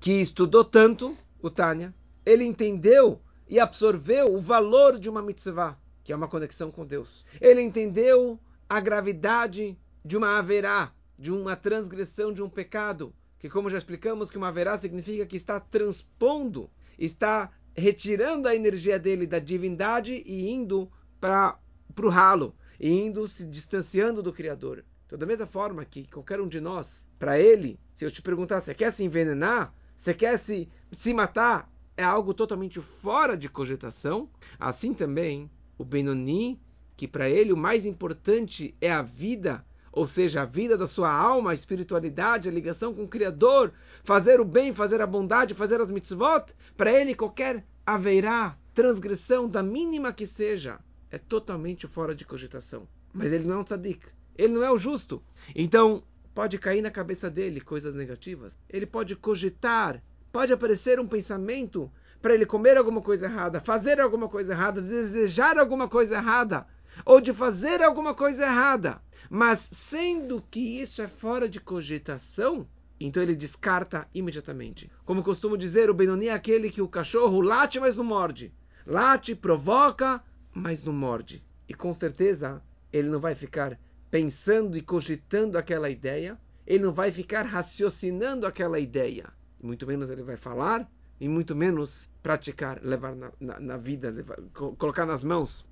que 0.00 0.12
estudou 0.12 0.64
tanto 0.64 1.16
o 1.40 1.50
Tânia, 1.50 1.94
ele 2.24 2.44
entendeu 2.44 3.20
e 3.48 3.58
absorveu 3.58 4.34
o 4.34 4.40
valor 4.40 4.98
de 4.98 5.08
uma 5.08 5.22
mitzvah, 5.22 5.78
que 6.04 6.12
é 6.12 6.16
uma 6.16 6.28
conexão 6.28 6.70
com 6.70 6.84
Deus. 6.84 7.24
Ele 7.40 7.62
entendeu 7.62 8.38
a 8.68 8.80
gravidade 8.80 9.78
de 10.04 10.16
uma 10.16 10.38
haverá, 10.38 10.92
de 11.18 11.32
uma 11.32 11.56
transgressão 11.56 12.32
de 12.32 12.42
um 12.42 12.48
pecado, 12.48 13.14
que 13.38 13.48
como 13.48 13.70
já 13.70 13.78
explicamos, 13.78 14.30
que 14.30 14.36
uma 14.36 14.48
haverá 14.48 14.76
significa 14.76 15.24
que 15.24 15.36
está 15.36 15.58
transpondo, 15.58 16.70
está 16.98 17.50
retirando 17.74 18.48
a 18.48 18.54
energia 18.54 18.98
dele 18.98 19.26
da 19.26 19.38
divindade 19.38 20.22
e 20.26 20.50
indo 20.50 20.90
para 21.20 21.58
o 22.02 22.08
ralo, 22.08 22.54
e 22.78 22.90
indo 22.90 23.26
se 23.28 23.46
distanciando 23.46 24.22
do 24.22 24.32
Criador. 24.32 24.84
Então, 25.06 25.18
da 25.18 25.24
mesma 25.24 25.46
forma 25.46 25.84
que 25.84 26.06
qualquer 26.10 26.40
um 26.40 26.48
de 26.48 26.60
nós, 26.60 27.06
para 27.18 27.38
ele, 27.38 27.80
se 27.94 28.04
eu 28.04 28.10
te 28.10 28.20
perguntar, 28.20 28.60
você 28.60 28.74
quer 28.74 28.92
se 28.92 29.02
envenenar? 29.02 29.72
Você 29.96 30.12
quer 30.12 30.38
se, 30.38 30.68
se 30.92 31.14
matar? 31.14 31.70
É 31.96 32.04
algo 32.04 32.34
totalmente 32.34 32.80
fora 32.80 33.36
de 33.36 33.48
cogitação. 33.48 34.28
Assim 34.58 34.92
também, 34.92 35.50
o 35.78 35.84
Benoni, 35.84 36.60
que 36.98 37.06
para 37.06 37.30
ele 37.30 37.52
o 37.52 37.56
mais 37.56 37.86
importante 37.86 38.74
é 38.80 38.90
a 38.90 39.02
vida, 39.02 39.64
ou 39.92 40.04
seja, 40.04 40.42
a 40.42 40.44
vida 40.44 40.76
da 40.76 40.88
sua 40.88 41.08
alma, 41.08 41.52
a 41.52 41.54
espiritualidade, 41.54 42.48
a 42.48 42.52
ligação 42.52 42.92
com 42.92 43.04
o 43.04 43.08
Criador, 43.08 43.72
fazer 44.02 44.40
o 44.40 44.44
bem, 44.44 44.74
fazer 44.74 45.00
a 45.00 45.06
bondade, 45.06 45.54
fazer 45.54 45.80
as 45.80 45.92
mitzvot, 45.92 46.52
para 46.76 46.92
ele 46.92 47.14
qualquer 47.14 47.64
haverá 47.86 48.58
transgressão, 48.74 49.48
da 49.48 49.62
mínima 49.62 50.12
que 50.12 50.26
seja, 50.26 50.80
é 51.08 51.18
totalmente 51.18 51.86
fora 51.86 52.16
de 52.16 52.24
cogitação. 52.24 52.88
Mas 53.14 53.32
ele 53.32 53.44
não 53.44 53.54
é 53.54 53.58
um 53.58 53.64
tzadik, 53.64 54.04
ele 54.36 54.54
não 54.54 54.64
é 54.64 54.70
o 54.70 54.76
justo. 54.76 55.22
Então, 55.54 56.02
pode 56.34 56.58
cair 56.58 56.82
na 56.82 56.90
cabeça 56.90 57.30
dele 57.30 57.60
coisas 57.60 57.94
negativas, 57.94 58.58
ele 58.68 58.86
pode 58.86 59.14
cogitar, 59.14 60.02
pode 60.32 60.52
aparecer 60.52 60.98
um 60.98 61.06
pensamento 61.06 61.88
para 62.20 62.34
ele 62.34 62.44
comer 62.44 62.76
alguma 62.76 63.00
coisa 63.00 63.26
errada, 63.26 63.60
fazer 63.60 64.00
alguma 64.00 64.28
coisa 64.28 64.52
errada, 64.52 64.82
desejar 64.82 65.56
alguma 65.56 65.86
coisa 65.86 66.16
errada, 66.16 66.66
ou 67.04 67.20
de 67.20 67.32
fazer 67.32 67.82
alguma 67.82 68.14
coisa 68.14 68.44
errada. 68.44 69.00
Mas 69.30 69.60
sendo 69.60 70.42
que 70.50 70.80
isso 70.80 71.02
é 71.02 71.08
fora 71.08 71.48
de 71.48 71.60
cogitação, 71.60 72.66
então 72.98 73.22
ele 73.22 73.36
descarta 73.36 74.08
imediatamente. 74.14 74.90
Como 75.04 75.22
costumo 75.22 75.56
dizer, 75.56 75.90
o 75.90 75.94
Benoni 75.94 76.28
é 76.28 76.32
aquele 76.32 76.70
que 76.70 76.82
o 76.82 76.88
cachorro 76.88 77.40
late, 77.40 77.78
mas 77.78 77.94
não 77.94 78.04
morde. 78.04 78.52
Late, 78.86 79.34
provoca, 79.34 80.22
mas 80.52 80.82
não 80.82 80.92
morde. 80.92 81.44
E 81.68 81.74
com 81.74 81.92
certeza 81.92 82.62
ele 82.92 83.08
não 83.08 83.20
vai 83.20 83.34
ficar 83.34 83.78
pensando 84.10 84.76
e 84.78 84.82
cogitando 84.82 85.58
aquela 85.58 85.90
ideia, 85.90 86.38
ele 86.66 86.84
não 86.84 86.92
vai 86.92 87.10
ficar 87.12 87.42
raciocinando 87.42 88.46
aquela 88.46 88.80
ideia. 88.80 89.30
Muito 89.62 89.86
menos 89.86 90.08
ele 90.10 90.22
vai 90.22 90.36
falar, 90.36 90.90
e 91.20 91.28
muito 91.28 91.54
menos 91.54 92.10
praticar, 92.22 92.80
levar 92.82 93.14
na, 93.14 93.32
na, 93.40 93.60
na 93.60 93.76
vida, 93.76 94.10
levar, 94.10 94.36
colocar 94.52 95.04
nas 95.04 95.24
mãos. 95.24 95.66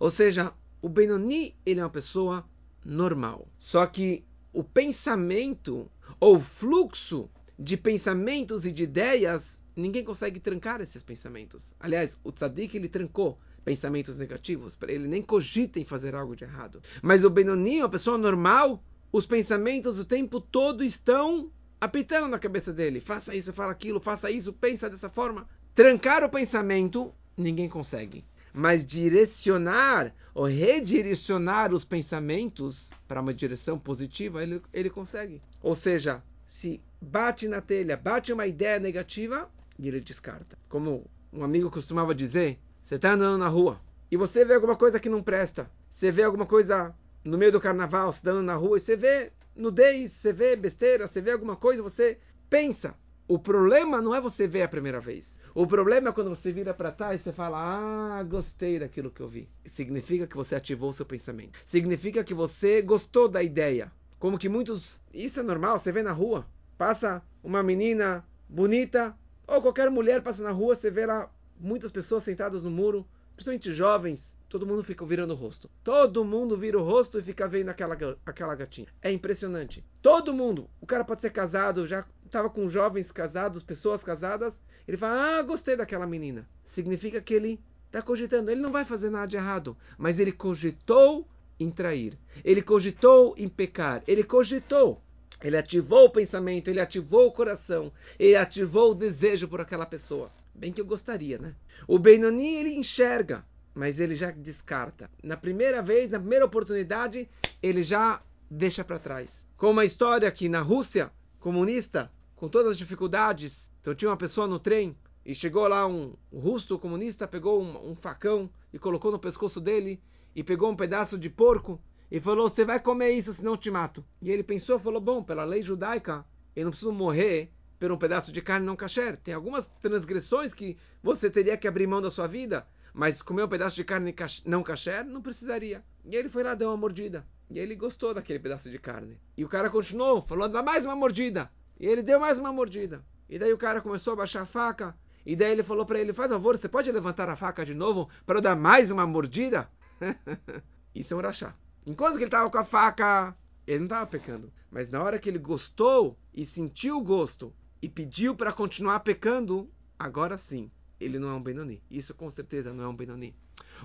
Ou 0.00 0.10
seja, 0.10 0.52
o 0.80 0.88
Benoni 0.88 1.54
ele 1.64 1.80
é 1.80 1.82
uma 1.82 1.90
pessoa 1.90 2.44
normal. 2.84 3.48
Só 3.58 3.86
que 3.86 4.24
o 4.52 4.62
pensamento 4.62 5.90
ou 6.20 6.40
fluxo 6.40 7.28
de 7.58 7.76
pensamentos 7.76 8.66
e 8.66 8.72
de 8.72 8.84
ideias, 8.84 9.62
ninguém 9.74 10.04
consegue 10.04 10.38
trancar 10.38 10.80
esses 10.80 11.02
pensamentos. 11.02 11.74
Aliás, 11.80 12.20
o 12.22 12.30
tzadik 12.30 12.76
ele 12.76 12.88
trancou 12.88 13.38
pensamentos 13.64 14.18
negativos, 14.18 14.78
ele 14.86 15.08
nem 15.08 15.20
cogita 15.20 15.80
em 15.80 15.84
fazer 15.84 16.14
algo 16.14 16.36
de 16.36 16.44
errado. 16.44 16.80
Mas 17.02 17.24
o 17.24 17.30
Benoni, 17.30 17.80
a 17.80 17.88
pessoa 17.88 18.16
normal, 18.16 18.82
os 19.10 19.26
pensamentos 19.26 19.98
o 19.98 20.04
tempo 20.04 20.40
todo 20.40 20.84
estão 20.84 21.50
apitando 21.80 22.28
na 22.28 22.38
cabeça 22.38 22.72
dele. 22.72 23.00
Faça 23.00 23.34
isso, 23.34 23.52
fala 23.52 23.72
aquilo, 23.72 23.98
faça 23.98 24.30
isso, 24.30 24.52
pensa 24.52 24.88
dessa 24.88 25.10
forma. 25.10 25.48
Trancar 25.74 26.22
o 26.22 26.30
pensamento, 26.30 27.12
ninguém 27.36 27.68
consegue 27.68 28.24
mas 28.56 28.86
direcionar 28.86 30.14
ou 30.34 30.46
redirecionar 30.46 31.74
os 31.74 31.84
pensamentos 31.84 32.90
para 33.06 33.20
uma 33.20 33.34
direção 33.34 33.78
positiva, 33.78 34.42
ele, 34.42 34.62
ele 34.72 34.88
consegue. 34.88 35.42
Ou 35.62 35.74
seja, 35.74 36.22
se 36.46 36.80
bate 36.98 37.46
na 37.48 37.60
telha, 37.60 37.98
bate 37.98 38.32
uma 38.32 38.46
ideia 38.46 38.78
negativa, 38.78 39.46
e 39.78 39.88
ele 39.88 40.00
descarta. 40.00 40.56
Como 40.70 41.04
um 41.30 41.44
amigo 41.44 41.70
costumava 41.70 42.14
dizer, 42.14 42.58
você 42.82 42.94
está 42.94 43.12
andando 43.12 43.36
na 43.36 43.48
rua 43.48 43.78
e 44.10 44.16
você 44.16 44.42
vê 44.42 44.54
alguma 44.54 44.74
coisa 44.74 44.98
que 44.98 45.10
não 45.10 45.22
presta, 45.22 45.70
você 45.90 46.10
vê 46.10 46.22
alguma 46.22 46.46
coisa 46.46 46.94
no 47.22 47.36
meio 47.36 47.52
do 47.52 47.60
carnaval, 47.60 48.10
você 48.10 48.20
está 48.20 48.30
andando 48.30 48.46
na 48.46 48.54
rua 48.54 48.78
e 48.78 48.80
você 48.80 48.96
vê 48.96 49.32
nudez, 49.54 50.12
você 50.12 50.32
vê 50.32 50.56
besteira, 50.56 51.06
você 51.06 51.20
vê 51.20 51.32
alguma 51.32 51.56
coisa, 51.56 51.82
você 51.82 52.18
pensa, 52.48 52.94
o 53.28 53.38
problema 53.38 54.00
não 54.00 54.14
é 54.14 54.20
você 54.20 54.46
ver 54.46 54.62
a 54.62 54.68
primeira 54.68 55.00
vez. 55.00 55.40
O 55.54 55.66
problema 55.66 56.10
é 56.10 56.12
quando 56.12 56.30
você 56.30 56.52
vira 56.52 56.72
para 56.72 56.92
trás 56.92 57.20
e 57.20 57.24
você 57.24 57.32
fala: 57.32 57.58
Ah, 57.58 58.22
gostei 58.22 58.78
daquilo 58.78 59.10
que 59.10 59.20
eu 59.20 59.28
vi. 59.28 59.48
Significa 59.64 60.26
que 60.26 60.36
você 60.36 60.54
ativou 60.54 60.90
o 60.90 60.92
seu 60.92 61.04
pensamento. 61.04 61.58
Significa 61.64 62.22
que 62.22 62.34
você 62.34 62.80
gostou 62.80 63.28
da 63.28 63.42
ideia. 63.42 63.90
Como 64.18 64.38
que 64.38 64.48
muitos. 64.48 65.00
Isso 65.12 65.40
é 65.40 65.42
normal, 65.42 65.78
você 65.78 65.90
vê 65.90 66.02
na 66.02 66.12
rua. 66.12 66.46
Passa 66.78 67.22
uma 67.42 67.62
menina 67.62 68.24
bonita, 68.48 69.16
ou 69.46 69.60
qualquer 69.60 69.90
mulher 69.90 70.22
passa 70.22 70.42
na 70.42 70.50
rua, 70.50 70.74
você 70.74 70.90
vê 70.90 71.06
lá 71.06 71.30
muitas 71.58 71.90
pessoas 71.90 72.22
sentadas 72.22 72.62
no 72.62 72.70
muro, 72.70 73.06
principalmente 73.36 73.70
jovens, 73.70 74.36
todo 74.48 74.66
mundo 74.66 74.82
fica 74.82 75.04
virando 75.04 75.34
o 75.34 75.36
rosto. 75.36 75.70
Todo 75.84 76.24
mundo 76.24 76.56
vira 76.56 76.78
o 76.78 76.82
rosto 76.82 77.18
e 77.18 77.22
fica 77.22 77.46
vendo 77.46 77.68
aquela, 77.68 77.96
aquela 78.24 78.54
gatinha. 78.54 78.88
É 79.02 79.12
impressionante. 79.12 79.84
Todo 80.00 80.32
mundo. 80.32 80.68
O 80.80 80.86
cara 80.86 81.04
pode 81.04 81.20
ser 81.20 81.30
casado, 81.30 81.86
já 81.86 82.04
estava 82.24 82.48
com 82.48 82.68
jovens 82.68 83.12
casados, 83.12 83.62
pessoas 83.62 84.02
casadas. 84.02 84.60
Ele 84.88 84.96
fala: 84.96 85.38
Ah, 85.38 85.42
gostei 85.42 85.76
daquela 85.76 86.06
menina. 86.06 86.48
Significa 86.64 87.20
que 87.20 87.34
ele 87.34 87.60
está 87.86 88.00
cogitando. 88.00 88.50
Ele 88.50 88.62
não 88.62 88.72
vai 88.72 88.84
fazer 88.84 89.10
nada 89.10 89.26
de 89.26 89.36
errado, 89.36 89.76
mas 89.98 90.18
ele 90.18 90.32
cogitou 90.32 91.28
em 91.60 91.70
trair. 91.70 92.18
Ele 92.42 92.62
cogitou 92.62 93.34
em 93.36 93.48
pecar. 93.48 94.02
Ele 94.06 94.24
cogitou. 94.24 95.02
Ele 95.42 95.56
ativou 95.56 96.06
o 96.06 96.10
pensamento, 96.10 96.68
ele 96.68 96.80
ativou 96.80 97.26
o 97.26 97.32
coração, 97.32 97.92
ele 98.18 98.36
ativou 98.36 98.92
o 98.92 98.94
desejo 98.94 99.46
por 99.46 99.60
aquela 99.60 99.84
pessoa. 99.84 100.30
Bem 100.56 100.72
que 100.72 100.80
eu 100.80 100.86
gostaria, 100.86 101.38
né? 101.38 101.54
O 101.86 101.98
Benoni 101.98 102.56
ele 102.56 102.74
enxerga 102.74 103.44
mas 103.76 104.00
ele 104.00 104.14
já 104.14 104.30
descarta. 104.30 105.10
Na 105.22 105.36
primeira 105.36 105.82
vez, 105.82 106.10
na 106.10 106.18
primeira 106.18 106.46
oportunidade, 106.46 107.28
ele 107.62 107.82
já 107.82 108.22
deixa 108.50 108.82
para 108.82 108.98
trás. 108.98 109.46
Como 109.54 109.78
a 109.78 109.84
história 109.84 110.32
que 110.32 110.48
na 110.48 110.62
Rússia 110.62 111.12
comunista, 111.38 112.10
com 112.34 112.48
todas 112.48 112.72
as 112.72 112.78
dificuldades, 112.78 113.70
então 113.82 113.94
tinha 113.94 114.10
uma 114.10 114.16
pessoa 114.16 114.46
no 114.46 114.58
trem 114.58 114.96
e 115.26 115.34
chegou 115.34 115.68
lá 115.68 115.86
um, 115.86 116.14
um 116.32 116.38
russo 116.38 116.78
comunista, 116.78 117.28
pegou 117.28 117.62
um, 117.62 117.90
um 117.90 117.94
facão 117.94 118.50
e 118.72 118.78
colocou 118.78 119.12
no 119.12 119.18
pescoço 119.18 119.60
dele 119.60 120.00
e 120.34 120.42
pegou 120.42 120.70
um 120.70 120.76
pedaço 120.76 121.18
de 121.18 121.28
porco 121.28 121.78
e 122.10 122.18
falou: 122.18 122.48
Você 122.48 122.64
vai 122.64 122.80
comer 122.80 123.10
isso, 123.10 123.34
senão 123.34 123.52
eu 123.52 123.58
te 123.58 123.70
mato. 123.70 124.02
E 124.22 124.30
ele 124.30 124.42
pensou, 124.42 124.78
falou: 124.78 125.02
Bom, 125.02 125.22
pela 125.22 125.44
lei 125.44 125.60
judaica, 125.60 126.24
eu 126.54 126.64
não 126.64 126.70
preciso 126.70 126.92
morrer 126.92 127.52
por 127.78 127.92
um 127.92 127.98
pedaço 127.98 128.32
de 128.32 128.42
carne 128.42 128.66
não 128.66 128.76
kasher. 128.76 129.16
Tem 129.16 129.34
algumas 129.34 129.68
transgressões 129.80 130.52
que 130.52 130.76
você 131.02 131.30
teria 131.30 131.56
que 131.56 131.68
abrir 131.68 131.86
mão 131.86 132.00
da 132.00 132.10
sua 132.10 132.26
vida 132.26 132.66
mas 132.96 133.20
comer 133.20 133.42
um 133.42 133.48
pedaço 133.48 133.76
de 133.76 133.84
carne 133.84 134.14
não 134.46 134.62
kasher 134.62 135.04
não 135.04 135.20
precisaria. 135.20 135.84
E 136.02 136.16
ele 136.16 136.30
foi 136.30 136.42
lá, 136.42 136.54
deu 136.54 136.70
uma 136.70 136.78
mordida. 136.78 137.26
E 137.50 137.58
ele 137.58 137.76
gostou 137.76 138.14
daquele 138.14 138.38
pedaço 138.38 138.70
de 138.70 138.78
carne. 138.78 139.20
E 139.36 139.44
o 139.44 139.48
cara 139.50 139.68
continuou, 139.68 140.22
falou, 140.22 140.48
dá 140.48 140.62
mais 140.62 140.86
uma 140.86 140.96
mordida. 140.96 141.50
E 141.78 141.86
ele 141.86 142.02
deu 142.02 142.18
mais 142.18 142.38
uma 142.38 142.50
mordida. 142.50 143.04
E 143.28 143.38
daí 143.38 143.52
o 143.52 143.58
cara 143.58 143.82
começou 143.82 144.14
a 144.14 144.16
baixar 144.16 144.42
a 144.42 144.46
faca. 144.46 144.96
E 145.26 145.36
daí 145.36 145.52
ele 145.52 145.62
falou 145.62 145.84
para 145.84 146.00
ele, 146.00 146.14
faz 146.14 146.30
favor, 146.30 146.56
você 146.56 146.70
pode 146.70 146.90
levantar 146.90 147.28
a 147.28 147.36
faca 147.36 147.66
de 147.66 147.74
novo 147.74 148.08
para 148.24 148.38
eu 148.38 148.42
dar 148.42 148.56
mais 148.56 148.90
uma 148.90 149.06
mordida? 149.06 149.70
Isso 150.94 151.12
é 151.12 151.16
um 151.18 151.20
rachá. 151.20 151.54
Enquanto 151.86 152.12
que 152.12 152.20
ele 152.20 152.28
estava 152.28 152.48
com 152.48 152.58
a 152.58 152.64
faca, 152.64 153.36
ele 153.66 153.80
não 153.80 153.86
estava 153.86 154.06
pecando. 154.06 154.50
Mas 154.70 154.88
na 154.88 155.02
hora 155.02 155.18
que 155.18 155.28
ele 155.28 155.38
gostou 155.38 156.16
e 156.32 156.46
sentiu 156.46 156.96
o 156.96 157.04
gosto 157.04 157.52
e 157.80 157.88
pediu 157.88 158.34
para 158.34 158.52
continuar 158.52 159.00
pecando, 159.00 159.70
agora 159.98 160.36
sim, 160.38 160.70
ele 161.00 161.18
não 161.18 161.28
é 161.28 161.34
um 161.34 161.42
Benoni. 161.42 161.82
Isso 161.90 162.14
com 162.14 162.30
certeza 162.30 162.72
não 162.72 162.84
é 162.84 162.88
um 162.88 162.96
Benoni. 162.96 163.34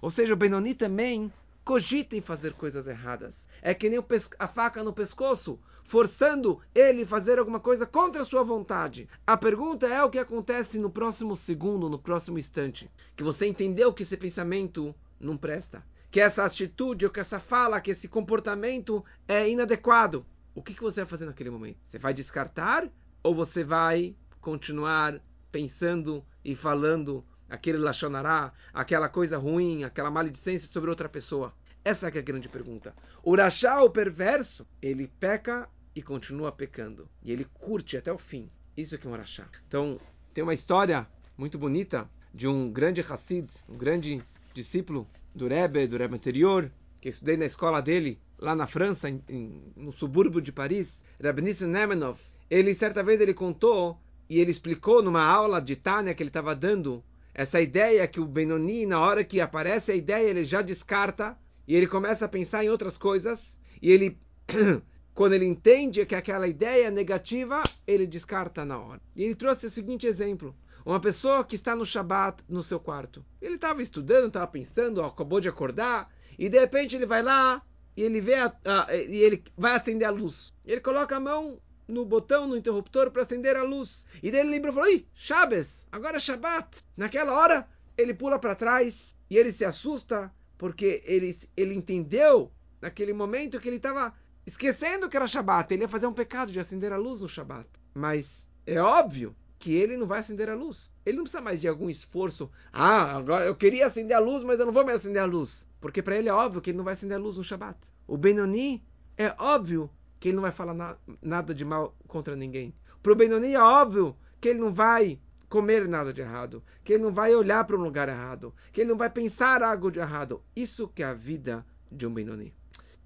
Ou 0.02 0.10
seja, 0.10 0.34
o 0.34 0.38
Benoni 0.38 0.74
também 0.74 1.32
cogita 1.64 2.16
em 2.16 2.22
fazer 2.22 2.54
coisas 2.54 2.88
erradas. 2.88 3.50
É 3.62 3.74
que 3.74 3.90
nem 3.90 4.04
a 4.40 4.48
faca 4.48 4.84
no 4.84 4.94
pescoço, 4.94 5.60
forçando 5.84 6.60
ele 6.74 7.04
a 7.04 7.08
fazer 7.08 7.38
alguma 7.38 7.60
coisa 7.60 7.86
contra 7.86 8.22
a 8.22 8.26
sua 8.26 8.44
vontade. 8.44 9.08
A 9.26 9.38
pergunta 9.38 9.88
é 9.88 10.04
o 10.04 10.10
que 10.10 10.20
acontece 10.20 10.80
no 10.80 10.90
próximo 10.90 11.36
segundo, 11.36 11.90
no 11.90 12.00
próximo 12.00 12.40
instante. 12.40 12.90
Que 13.16 13.24
você 13.24 13.46
entendeu 13.46 13.94
que 13.94 14.04
esse 14.04 14.18
pensamento 14.18 14.96
não 15.20 15.38
presta. 15.38 15.86
Que 16.10 16.20
essa 16.20 16.44
atitude, 16.44 17.06
ou 17.06 17.12
que 17.12 17.20
essa 17.20 17.40
fala, 17.40 17.80
que 17.80 17.92
esse 17.92 18.08
comportamento 18.08 19.04
é 19.28 19.50
inadequado. 19.50 20.26
O 20.54 20.62
que, 20.62 20.74
que 20.74 20.82
você 20.82 21.02
vai 21.02 21.10
fazer 21.10 21.26
naquele 21.26 21.50
momento? 21.50 21.78
Você 21.86 21.98
vai 21.98 22.14
descartar 22.14 22.90
ou 23.24 23.36
você 23.36 23.64
vai 23.64 24.16
continuar 24.40 25.20
pensando 25.52 26.26
e 26.44 26.56
falando 26.56 27.24
aquele 27.50 27.78
lachonará, 27.78 28.54
aquela 28.74 29.10
coisa 29.10 29.38
ruim, 29.38 29.84
aquela 29.84 30.10
maledicência 30.10 30.72
sobre 30.72 30.90
outra 30.90 31.10
pessoa? 31.10 31.54
Essa 31.84 32.08
é 32.08 32.18
a 32.20 32.22
grande 32.22 32.48
pergunta. 32.48 32.96
O 33.24 33.36
rachá, 33.36 33.82
o 33.84 33.90
perverso, 33.90 34.68
ele 34.82 35.08
peca 35.20 35.68
e 35.96 36.02
continua 36.02 36.52
pecando. 36.52 37.10
E 37.24 37.32
ele 37.32 37.46
curte 37.46 37.98
até 37.98 38.12
o 38.12 38.18
fim. 38.18 38.50
Isso 38.78 38.96
é 38.96 38.98
que 38.98 39.08
é 39.08 39.10
um 39.10 39.16
rachá. 39.16 39.48
Então, 39.68 40.00
tem 40.34 40.44
uma 40.44 40.54
história 40.54 41.08
muito 41.38 41.58
bonita 41.58 42.10
de 42.34 42.48
um 42.48 42.72
grande 42.72 43.02
Hassid, 43.02 43.50
um 43.68 43.78
grande 43.78 44.24
discípulo 44.54 45.08
do 45.34 45.48
Rebbe, 45.48 45.88
do 45.88 45.98
Rebbe 45.98 46.16
anterior, 46.16 46.72
que 47.02 47.08
eu 47.08 47.12
estudei 47.12 47.36
na 47.36 47.46
escola 47.46 47.82
dele, 47.82 48.20
lá 48.38 48.56
na 48.56 48.68
França, 48.68 49.10
em, 49.10 49.24
em, 49.28 49.74
no 49.76 49.92
subúrbio 49.92 50.42
de 50.42 50.52
Paris, 50.52 51.02
Rebbe 51.20 51.42
Nissen 51.42 51.68
Nemenov. 51.68 52.20
Ele, 52.52 52.74
certa 52.74 53.02
vez, 53.02 53.22
ele 53.22 53.34
contou 53.34 53.98
e 54.30 54.38
ele 54.38 54.52
explicou 54.52 55.02
numa 55.02 55.24
aula 55.24 55.62
de 55.62 55.78
Tânia 55.78 56.14
que 56.14 56.22
ele 56.22 56.30
estava 56.30 56.54
dando 56.54 57.02
essa 57.34 57.62
ideia 57.62 58.06
que 58.06 58.20
o 58.20 58.26
Benoni, 58.26 58.86
na 58.86 59.00
hora 59.00 59.24
que 59.24 59.40
aparece 59.40 59.94
a 59.94 59.96
ideia, 59.96 60.30
ele 60.30 60.44
já 60.44 60.62
descarta 60.62 61.38
e 61.66 61.74
ele 61.74 61.88
começa 61.88 62.26
a 62.26 62.28
pensar 62.28 62.66
em 62.66 62.70
outras 62.70 62.98
coisas 62.98 63.58
e 63.82 63.90
ele 63.90 64.20
quando 65.16 65.32
ele 65.32 65.46
entende 65.46 66.06
que 66.06 66.14
aquela 66.14 66.46
ideia 66.46 66.88
é 66.88 66.92
negativa, 66.92 67.64
ele 67.88 68.06
descarta 68.06 68.66
na 68.66 68.78
hora. 68.78 69.02
E 69.16 69.24
ele 69.24 69.36
trouxe 69.36 69.68
o 69.68 69.72
seguinte 69.72 70.06
exemplo. 70.06 70.54
Uma 70.86 71.00
pessoa 71.00 71.46
que 71.46 71.56
está 71.56 71.74
no 71.74 71.86
Shabat 71.86 72.44
no 72.50 72.62
seu 72.62 72.82
quarto. 72.82 73.26
Ele 73.42 73.56
estava 73.56 73.82
estudando, 73.82 74.28
estava 74.28 74.48
pensando, 74.48 75.02
acabou 75.02 75.40
de 75.40 75.48
acordar, 75.48 76.14
e 76.38 76.50
de 76.50 76.60
repente 76.60 76.98
ele 76.98 77.06
vai 77.06 77.24
lá 77.24 77.62
e 77.96 78.02
ele 78.02 78.20
vê 78.20 78.36
a, 78.36 78.54
a, 78.66 78.94
e 78.94 79.18
ele 79.24 79.42
vai 79.56 79.74
acender 79.74 80.06
a 80.06 80.12
luz. 80.12 80.54
Ele 80.66 80.82
coloca 80.82 81.16
a 81.16 81.20
mão 81.20 81.58
no 81.92 82.06
botão, 82.06 82.48
no 82.48 82.58
interruptor, 82.58 83.12
para 83.12 83.24
acender 83.24 83.56
a 83.56 83.64
luz. 83.64 84.06
E 84.24 84.32
daí 84.32 84.42
ele 84.42 84.50
lembra 84.50 84.72
e 84.72 84.74
falou: 84.74 84.90
Ih, 84.90 85.06
Shabbos, 85.14 85.86
agora 85.92 86.18
é 86.18 86.20
Shabat. 86.20 86.84
Naquela 86.96 87.34
hora, 87.34 87.68
ele 87.98 88.14
pula 88.14 88.40
para 88.40 88.56
trás 88.56 89.16
e 89.30 89.38
ele 89.38 89.52
se 89.52 89.66
assusta, 89.66 90.34
porque 90.58 91.04
ele, 91.06 91.38
ele 91.56 91.76
entendeu 91.76 92.52
naquele 92.82 93.14
momento 93.14 93.60
que 93.60 93.70
ele 93.70 93.78
estava 93.78 94.14
esquecendo 94.46 95.10
que 95.10 95.18
era 95.18 95.28
Shabat. 95.28 95.74
Ele 95.74 95.84
ia 95.84 95.88
fazer 95.88 96.08
um 96.08 96.14
pecado 96.14 96.52
de 96.52 96.60
acender 96.60 96.92
a 96.92 96.98
luz 96.98 97.22
no 97.22 97.28
Shabat. 97.28 97.68
Mas 97.94 98.50
é 98.66 98.80
óbvio 98.80 99.36
que 99.60 99.76
ele 99.76 99.96
não 99.96 100.08
vai 100.08 100.20
acender 100.20 100.50
a 100.50 100.56
luz. 100.56 100.92
Ele 101.06 101.18
não 101.18 101.24
precisa 101.24 101.42
mais 101.42 101.62
de 101.62 101.68
algum 101.68 101.90
esforço. 101.90 102.50
Ah, 102.74 103.18
agora 103.18 103.46
eu 103.46 103.56
queria 103.56 103.86
acender 103.86 104.18
a 104.18 104.20
luz, 104.20 104.44
mas 104.44 104.60
eu 104.60 104.66
não 104.66 104.74
vou 104.74 104.84
mais 104.84 104.98
acender 104.98 105.22
a 105.22 105.26
luz. 105.26 105.68
Porque 105.80 106.02
para 106.02 106.18
ele 106.18 106.30
é 106.30 106.34
óbvio 106.34 106.62
que 106.62 106.72
ele 106.72 106.78
não 106.78 106.84
vai 106.84 106.94
acender 106.94 107.18
a 107.18 107.20
luz 107.22 107.38
no 107.38 107.44
Shabat. 107.44 107.78
O 108.08 108.18
Benoni 108.18 108.84
é 109.18 109.36
óbvio 109.38 109.90
que 110.22 110.30
ele 110.30 110.36
não 110.36 110.44
vai 110.44 110.52
falar 110.52 110.76
na, 110.76 110.96
nada 111.20 111.54
de 111.54 111.66
mal 111.66 111.96
contra 112.08 112.36
ninguém. 112.36 112.76
Para 113.02 113.12
o 113.12 113.16
Benoni 113.16 113.56
é 113.56 113.60
óbvio 113.60 114.16
que 114.40 114.50
ele 114.50 114.60
não 114.60 114.72
vai 114.72 115.20
comer 115.50 115.88
nada 115.88 116.14
de 116.14 116.22
errado, 116.22 116.64
que 116.84 116.94
ele 116.94 117.04
não 117.04 117.12
vai 117.12 117.34
olhar 117.34 117.64
para 117.66 117.76
um 117.76 117.82
lugar 117.82 118.08
errado, 118.08 118.54
que 118.72 118.82
ele 118.82 118.92
não 118.92 118.98
vai 118.98 119.10
pensar 119.10 119.64
algo 119.64 119.90
de 119.90 119.98
errado. 119.98 120.44
Isso 120.56 120.88
que 120.88 121.02
é 121.02 121.08
a 121.08 121.14
vida 121.16 121.66
de 121.92 122.06
um 122.06 122.14
Benoni. 122.14 122.54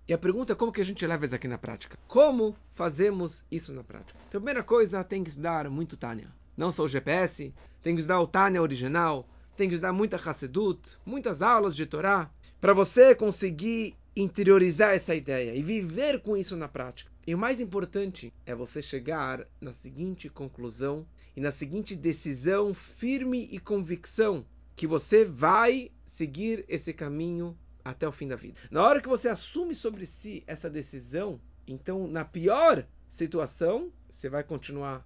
E 0.05 0.13
a 0.13 0.17
pergunta 0.17 0.51
é 0.51 0.55
como 0.55 0.73
que 0.73 0.81
a 0.81 0.85
gente 0.85 1.07
leva 1.07 1.25
isso 1.25 1.33
aqui 1.33 1.47
na 1.47 1.57
prática? 1.57 1.97
Como 2.05 2.53
fazemos 2.73 3.45
isso 3.49 3.73
na 3.73 3.81
prática? 3.81 4.19
Então, 4.27 4.37
a 4.37 4.41
primeira 4.41 4.61
coisa, 4.61 5.01
tem 5.01 5.23
que 5.23 5.29
estudar 5.29 5.69
muito 5.69 5.95
Tânia. 5.95 6.27
Não 6.57 6.69
só 6.69 6.83
o 6.83 6.87
GPS, 6.87 7.53
tem 7.81 7.95
que 7.95 8.01
estudar 8.01 8.19
o 8.19 8.27
Tânia 8.27 8.61
original, 8.61 9.25
tem 9.55 9.69
que 9.69 9.75
estudar 9.75 9.93
muita 9.93 10.17
Hassedut, 10.17 10.97
muitas 11.05 11.41
aulas 11.41 11.77
de 11.77 11.85
Torá, 11.85 12.29
para 12.59 12.73
você 12.73 13.15
conseguir 13.15 13.95
interiorizar 14.15 14.93
essa 14.93 15.13
ideia 15.13 15.53
e 15.53 15.61
viver 15.61 16.21
com 16.21 16.37
isso 16.37 16.55
na 16.55 16.67
prática. 16.67 17.11
E 17.27 17.35
o 17.35 17.37
mais 17.37 17.59
importante 17.59 18.31
é 18.45 18.55
você 18.55 18.81
chegar 18.81 19.45
na 19.59 19.73
seguinte 19.73 20.29
conclusão 20.29 21.05
e 21.35 21.41
na 21.41 21.51
seguinte 21.51 21.95
decisão 21.95 22.73
firme 22.73 23.49
e 23.51 23.59
convicção 23.59 24.45
que 24.75 24.87
você 24.87 25.25
vai 25.25 25.91
seguir 26.05 26.63
esse 26.67 26.93
caminho 26.93 27.57
até 27.83 28.07
o 28.07 28.11
fim 28.11 28.27
da 28.27 28.35
vida. 28.35 28.59
Na 28.71 28.83
hora 28.83 29.01
que 29.01 29.07
você 29.07 29.27
assume 29.27 29.75
sobre 29.75 30.05
si 30.05 30.43
essa 30.47 30.69
decisão, 30.69 31.39
então 31.67 32.07
na 32.07 32.23
pior 32.23 32.85
situação, 33.07 33.91
você 34.09 34.29
vai 34.29 34.43
continuar 34.43 35.05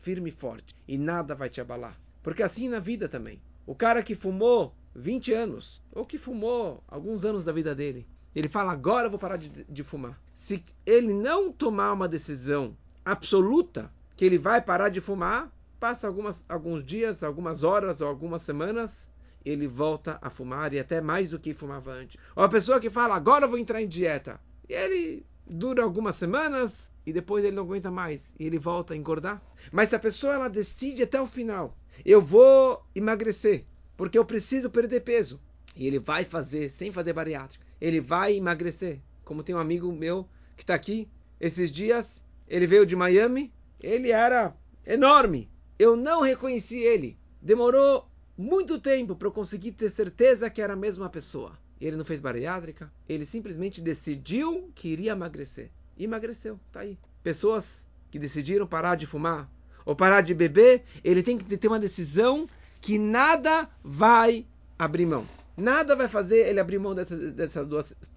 firme 0.00 0.30
e 0.30 0.32
forte 0.32 0.74
e 0.86 0.98
nada 0.98 1.34
vai 1.34 1.48
te 1.48 1.60
abalar. 1.60 1.98
Porque 2.22 2.42
assim 2.42 2.68
na 2.68 2.80
vida 2.80 3.08
também. 3.08 3.40
O 3.66 3.74
cara 3.74 4.02
que 4.02 4.14
fumou 4.14 4.74
20 4.94 5.32
anos, 5.32 5.82
ou 5.92 6.04
que 6.04 6.18
fumou 6.18 6.82
alguns 6.88 7.24
anos 7.24 7.44
da 7.44 7.52
vida 7.52 7.74
dele, 7.74 8.06
ele 8.34 8.48
fala: 8.48 8.72
agora 8.72 9.06
eu 9.06 9.10
vou 9.10 9.18
parar 9.18 9.36
de, 9.36 9.64
de 9.64 9.82
fumar. 9.82 10.20
Se 10.34 10.64
ele 10.86 11.12
não 11.12 11.52
tomar 11.52 11.92
uma 11.92 12.08
decisão 12.08 12.76
absoluta 13.04 13.92
que 14.16 14.24
ele 14.24 14.38
vai 14.38 14.60
parar 14.60 14.88
de 14.88 15.00
fumar, 15.00 15.50
passa 15.78 16.06
algumas, 16.06 16.44
alguns 16.48 16.84
dias, 16.84 17.22
algumas 17.22 17.62
horas 17.62 18.00
ou 18.00 18.08
algumas 18.08 18.42
semanas, 18.42 19.10
ele 19.44 19.66
volta 19.66 20.18
a 20.20 20.28
fumar 20.28 20.72
e 20.72 20.78
até 20.78 21.00
mais 21.00 21.30
do 21.30 21.38
que 21.38 21.54
fumava 21.54 21.92
antes. 21.92 22.20
Ou 22.34 22.42
a 22.42 22.48
pessoa 22.48 22.80
que 22.80 22.90
fala, 22.90 23.14
agora 23.14 23.44
eu 23.44 23.48
vou 23.48 23.58
entrar 23.58 23.80
em 23.80 23.88
dieta. 23.88 24.40
E 24.68 24.74
ele 24.74 25.26
dura 25.46 25.82
algumas 25.82 26.16
semanas 26.16 26.92
e 27.06 27.12
depois 27.12 27.44
ele 27.44 27.56
não 27.56 27.62
aguenta 27.62 27.90
mais 27.90 28.34
e 28.38 28.44
ele 28.44 28.58
volta 28.58 28.92
a 28.92 28.96
engordar. 28.96 29.40
Mas 29.72 29.88
se 29.88 29.96
a 29.96 30.00
pessoa 30.00 30.34
ela 30.34 30.48
decide 30.48 31.04
até 31.04 31.20
o 31.20 31.26
final, 31.26 31.76
eu 32.04 32.20
vou 32.20 32.84
emagrecer 32.94 33.64
porque 33.98 34.16
eu 34.16 34.24
preciso 34.24 34.70
perder 34.70 35.00
peso. 35.00 35.40
E 35.76 35.84
ele 35.84 35.98
vai 35.98 36.24
fazer 36.24 36.70
sem 36.70 36.92
fazer 36.92 37.12
bariátrica. 37.12 37.66
Ele 37.80 38.00
vai 38.00 38.36
emagrecer. 38.36 39.00
Como 39.24 39.42
tem 39.42 39.56
um 39.56 39.58
amigo 39.58 39.92
meu 39.92 40.26
que 40.56 40.62
está 40.62 40.72
aqui 40.72 41.08
esses 41.40 41.68
dias, 41.68 42.24
ele 42.46 42.66
veio 42.66 42.86
de 42.86 42.94
Miami, 42.94 43.52
ele 43.80 44.12
era 44.12 44.56
enorme. 44.86 45.50
Eu 45.76 45.96
não 45.96 46.22
reconheci 46.22 46.78
ele. 46.78 47.18
Demorou 47.42 48.08
muito 48.36 48.80
tempo 48.80 49.16
para 49.16 49.26
eu 49.26 49.32
conseguir 49.32 49.72
ter 49.72 49.90
certeza 49.90 50.48
que 50.48 50.62
era 50.62 50.74
a 50.74 50.76
mesma 50.76 51.10
pessoa. 51.10 51.58
Ele 51.80 51.96
não 51.96 52.04
fez 52.04 52.20
bariátrica, 52.20 52.92
ele 53.08 53.24
simplesmente 53.24 53.80
decidiu 53.80 54.70
que 54.76 54.88
iria 54.88 55.12
emagrecer. 55.12 55.70
E 55.96 56.04
emagreceu, 56.04 56.58
tá 56.70 56.80
aí. 56.80 56.96
Pessoas 57.22 57.86
que 58.12 58.18
decidiram 58.18 58.66
parar 58.66 58.94
de 58.94 59.06
fumar 59.06 59.50
ou 59.84 59.96
parar 59.96 60.20
de 60.20 60.34
beber, 60.34 60.84
ele 61.02 61.22
tem 61.22 61.36
que 61.36 61.56
ter 61.56 61.66
uma 61.66 61.80
decisão 61.80 62.48
que 62.80 62.98
nada 62.98 63.68
vai 63.82 64.46
abrir 64.78 65.06
mão. 65.06 65.26
Nada 65.56 65.96
vai 65.96 66.06
fazer 66.06 66.48
ele 66.48 66.60
abrir 66.60 66.78
mão 66.78 66.94
dessa, 66.94 67.16
dessa, 67.16 67.68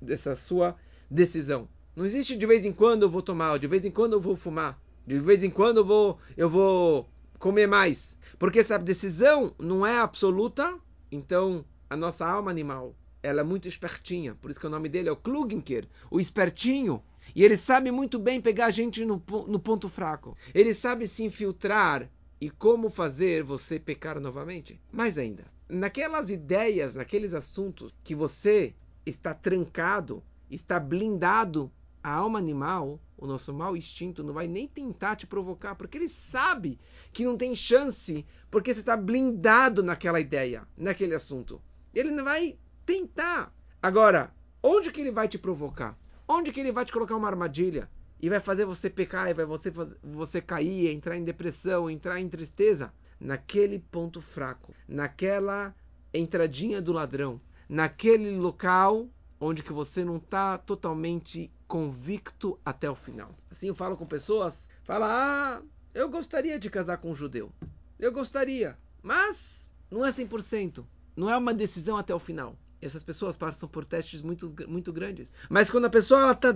dessa 0.02 0.36
sua 0.36 0.76
decisão. 1.10 1.68
Não 1.96 2.06
existe 2.06 2.38
de 2.38 2.46
vez 2.46 2.66
em 2.66 2.72
quando 2.72 3.04
eu 3.04 3.10
vou 3.10 3.22
tomar, 3.22 3.58
de 3.60 3.68
vez 3.68 3.84
em 3.84 3.92
quando 3.92 4.14
eu 4.14 4.22
vou 4.22 4.36
fumar, 4.36 4.80
de 5.06 5.20
vez 5.20 5.44
em 5.44 5.50
quando 5.50 5.78
eu 5.78 5.86
vou, 5.86 6.18
eu 6.38 6.50
vou 6.50 7.10
comer 7.40 7.68
mais. 7.68 8.18
Porque 8.38 8.60
essa 8.60 8.78
decisão 8.78 9.54
não 9.60 9.86
é 9.86 10.00
absoluta, 10.00 10.78
então 11.12 11.66
a 11.90 11.98
nossa 11.98 12.26
alma 12.26 12.50
animal 12.50 12.96
ela 13.24 13.42
é 13.42 13.44
muito 13.44 13.68
espertinha, 13.68 14.36
por 14.36 14.50
isso 14.50 14.60
que 14.60 14.66
o 14.66 14.70
nome 14.70 14.90
dele 14.90 15.10
é 15.10 15.12
o 15.12 15.18
Klugenker, 15.18 15.88
o 16.10 16.20
espertinho. 16.20 17.04
E 17.36 17.44
ele 17.44 17.58
sabe 17.58 17.92
muito 17.92 18.18
bem 18.18 18.42
pegar 18.42 18.68
a 18.68 18.72
gente 18.72 19.06
no, 19.06 19.22
no 19.48 19.60
ponto 19.60 19.88
fraco. 19.88 20.36
Ele 20.56 20.74
sabe 20.74 21.08
se 21.08 21.24
infiltrar 21.24 22.10
e 22.42 22.50
como 22.50 22.90
fazer 22.90 23.44
você 23.44 23.80
pecar 23.80 24.20
novamente. 24.20 24.82
Mais 24.92 25.18
ainda, 25.18 25.46
naquelas 25.70 26.30
ideias, 26.30 26.96
naqueles 26.96 27.34
assuntos 27.34 27.94
que 28.04 28.16
você 28.16 28.74
está 29.06 29.34
trancado, 29.34 30.24
está 30.50 30.80
blindado, 30.80 31.72
a 32.04 32.12
alma 32.12 32.40
animal 32.40 33.00
o 33.22 33.28
nosso 33.28 33.54
mau 33.54 33.78
instinto 33.78 34.24
não 34.24 34.34
vai 34.34 34.48
nem 34.48 34.68
tentar 34.68 35.16
te 35.16 35.28
provocar, 35.28 35.76
porque 35.76 35.96
ele 35.96 36.10
sabe 36.10 36.80
que 37.14 37.24
não 37.24 37.38
tem 37.38 37.56
chance, 37.56 38.26
porque 38.50 38.74
você 38.74 38.80
está 38.80 38.98
blindado 38.98 39.84
naquela 39.84 40.20
ideia, 40.20 40.68
naquele 40.76 41.14
assunto. 41.14 41.62
Ele 41.94 42.10
não 42.10 42.24
vai 42.24 42.58
tentar. 42.84 43.54
Agora, 43.80 44.34
onde 44.64 44.90
que 44.90 45.00
ele 45.00 45.12
vai 45.12 45.28
te 45.28 45.38
provocar? 45.38 45.96
Onde 46.28 46.52
que 46.52 46.60
ele 46.60 46.72
vai 46.72 46.84
te 46.84 46.92
colocar 46.92 47.16
uma 47.16 47.28
armadilha? 47.28 47.88
E 48.22 48.30
vai 48.30 48.40
fazer 48.40 48.66
você 48.66 48.90
pecar, 48.90 49.30
e 49.30 49.34
vai 49.34 49.46
você, 49.46 49.72
você 50.04 50.40
cair, 50.40 50.90
entrar 50.90 51.18
em 51.18 51.24
depressão, 51.24 51.90
entrar 51.90 52.20
em 52.20 52.30
tristeza? 52.30 52.94
Naquele 53.20 53.80
ponto 53.80 54.22
fraco, 54.22 54.74
naquela 54.88 55.76
entradinha 56.14 56.82
do 56.82 56.92
ladrão, 56.92 57.42
naquele 57.68 58.32
local 58.38 59.08
onde 59.40 59.64
que 59.64 59.74
você 59.74 60.06
não 60.06 60.18
está 60.18 60.58
totalmente 60.60 61.52
convicto 61.68 62.60
até 62.64 62.90
o 62.90 62.96
final. 62.96 63.36
Assim 63.50 63.70
eu 63.70 63.76
falo 63.76 63.98
com 63.98 64.06
pessoas, 64.06 64.70
fala, 64.84 65.08
ah, 65.10 65.62
eu 65.94 66.08
gostaria 66.10 66.60
de 66.60 66.70
casar 66.70 66.98
com 66.98 67.12
um 67.12 67.16
judeu. 67.16 67.52
Eu 67.98 68.12
gostaria, 68.12 68.78
mas 69.02 69.70
não 69.90 70.06
é 70.06 70.12
100%. 70.12 70.86
Não 71.16 71.30
é 71.30 71.36
uma 71.36 71.54
decisão 71.54 71.98
até 71.98 72.14
o 72.14 72.20
final. 72.20 72.56
Essas 72.82 73.04
pessoas 73.04 73.38
passam 73.38 73.70
por 73.70 73.86
testes 73.86 74.22
muito, 74.22 74.54
muito 74.68 74.92
grandes. 74.92 75.34
Mas 75.50 75.70
quando 75.70 75.86
a 75.86 75.90
pessoa 75.90 76.32
está 76.32 76.54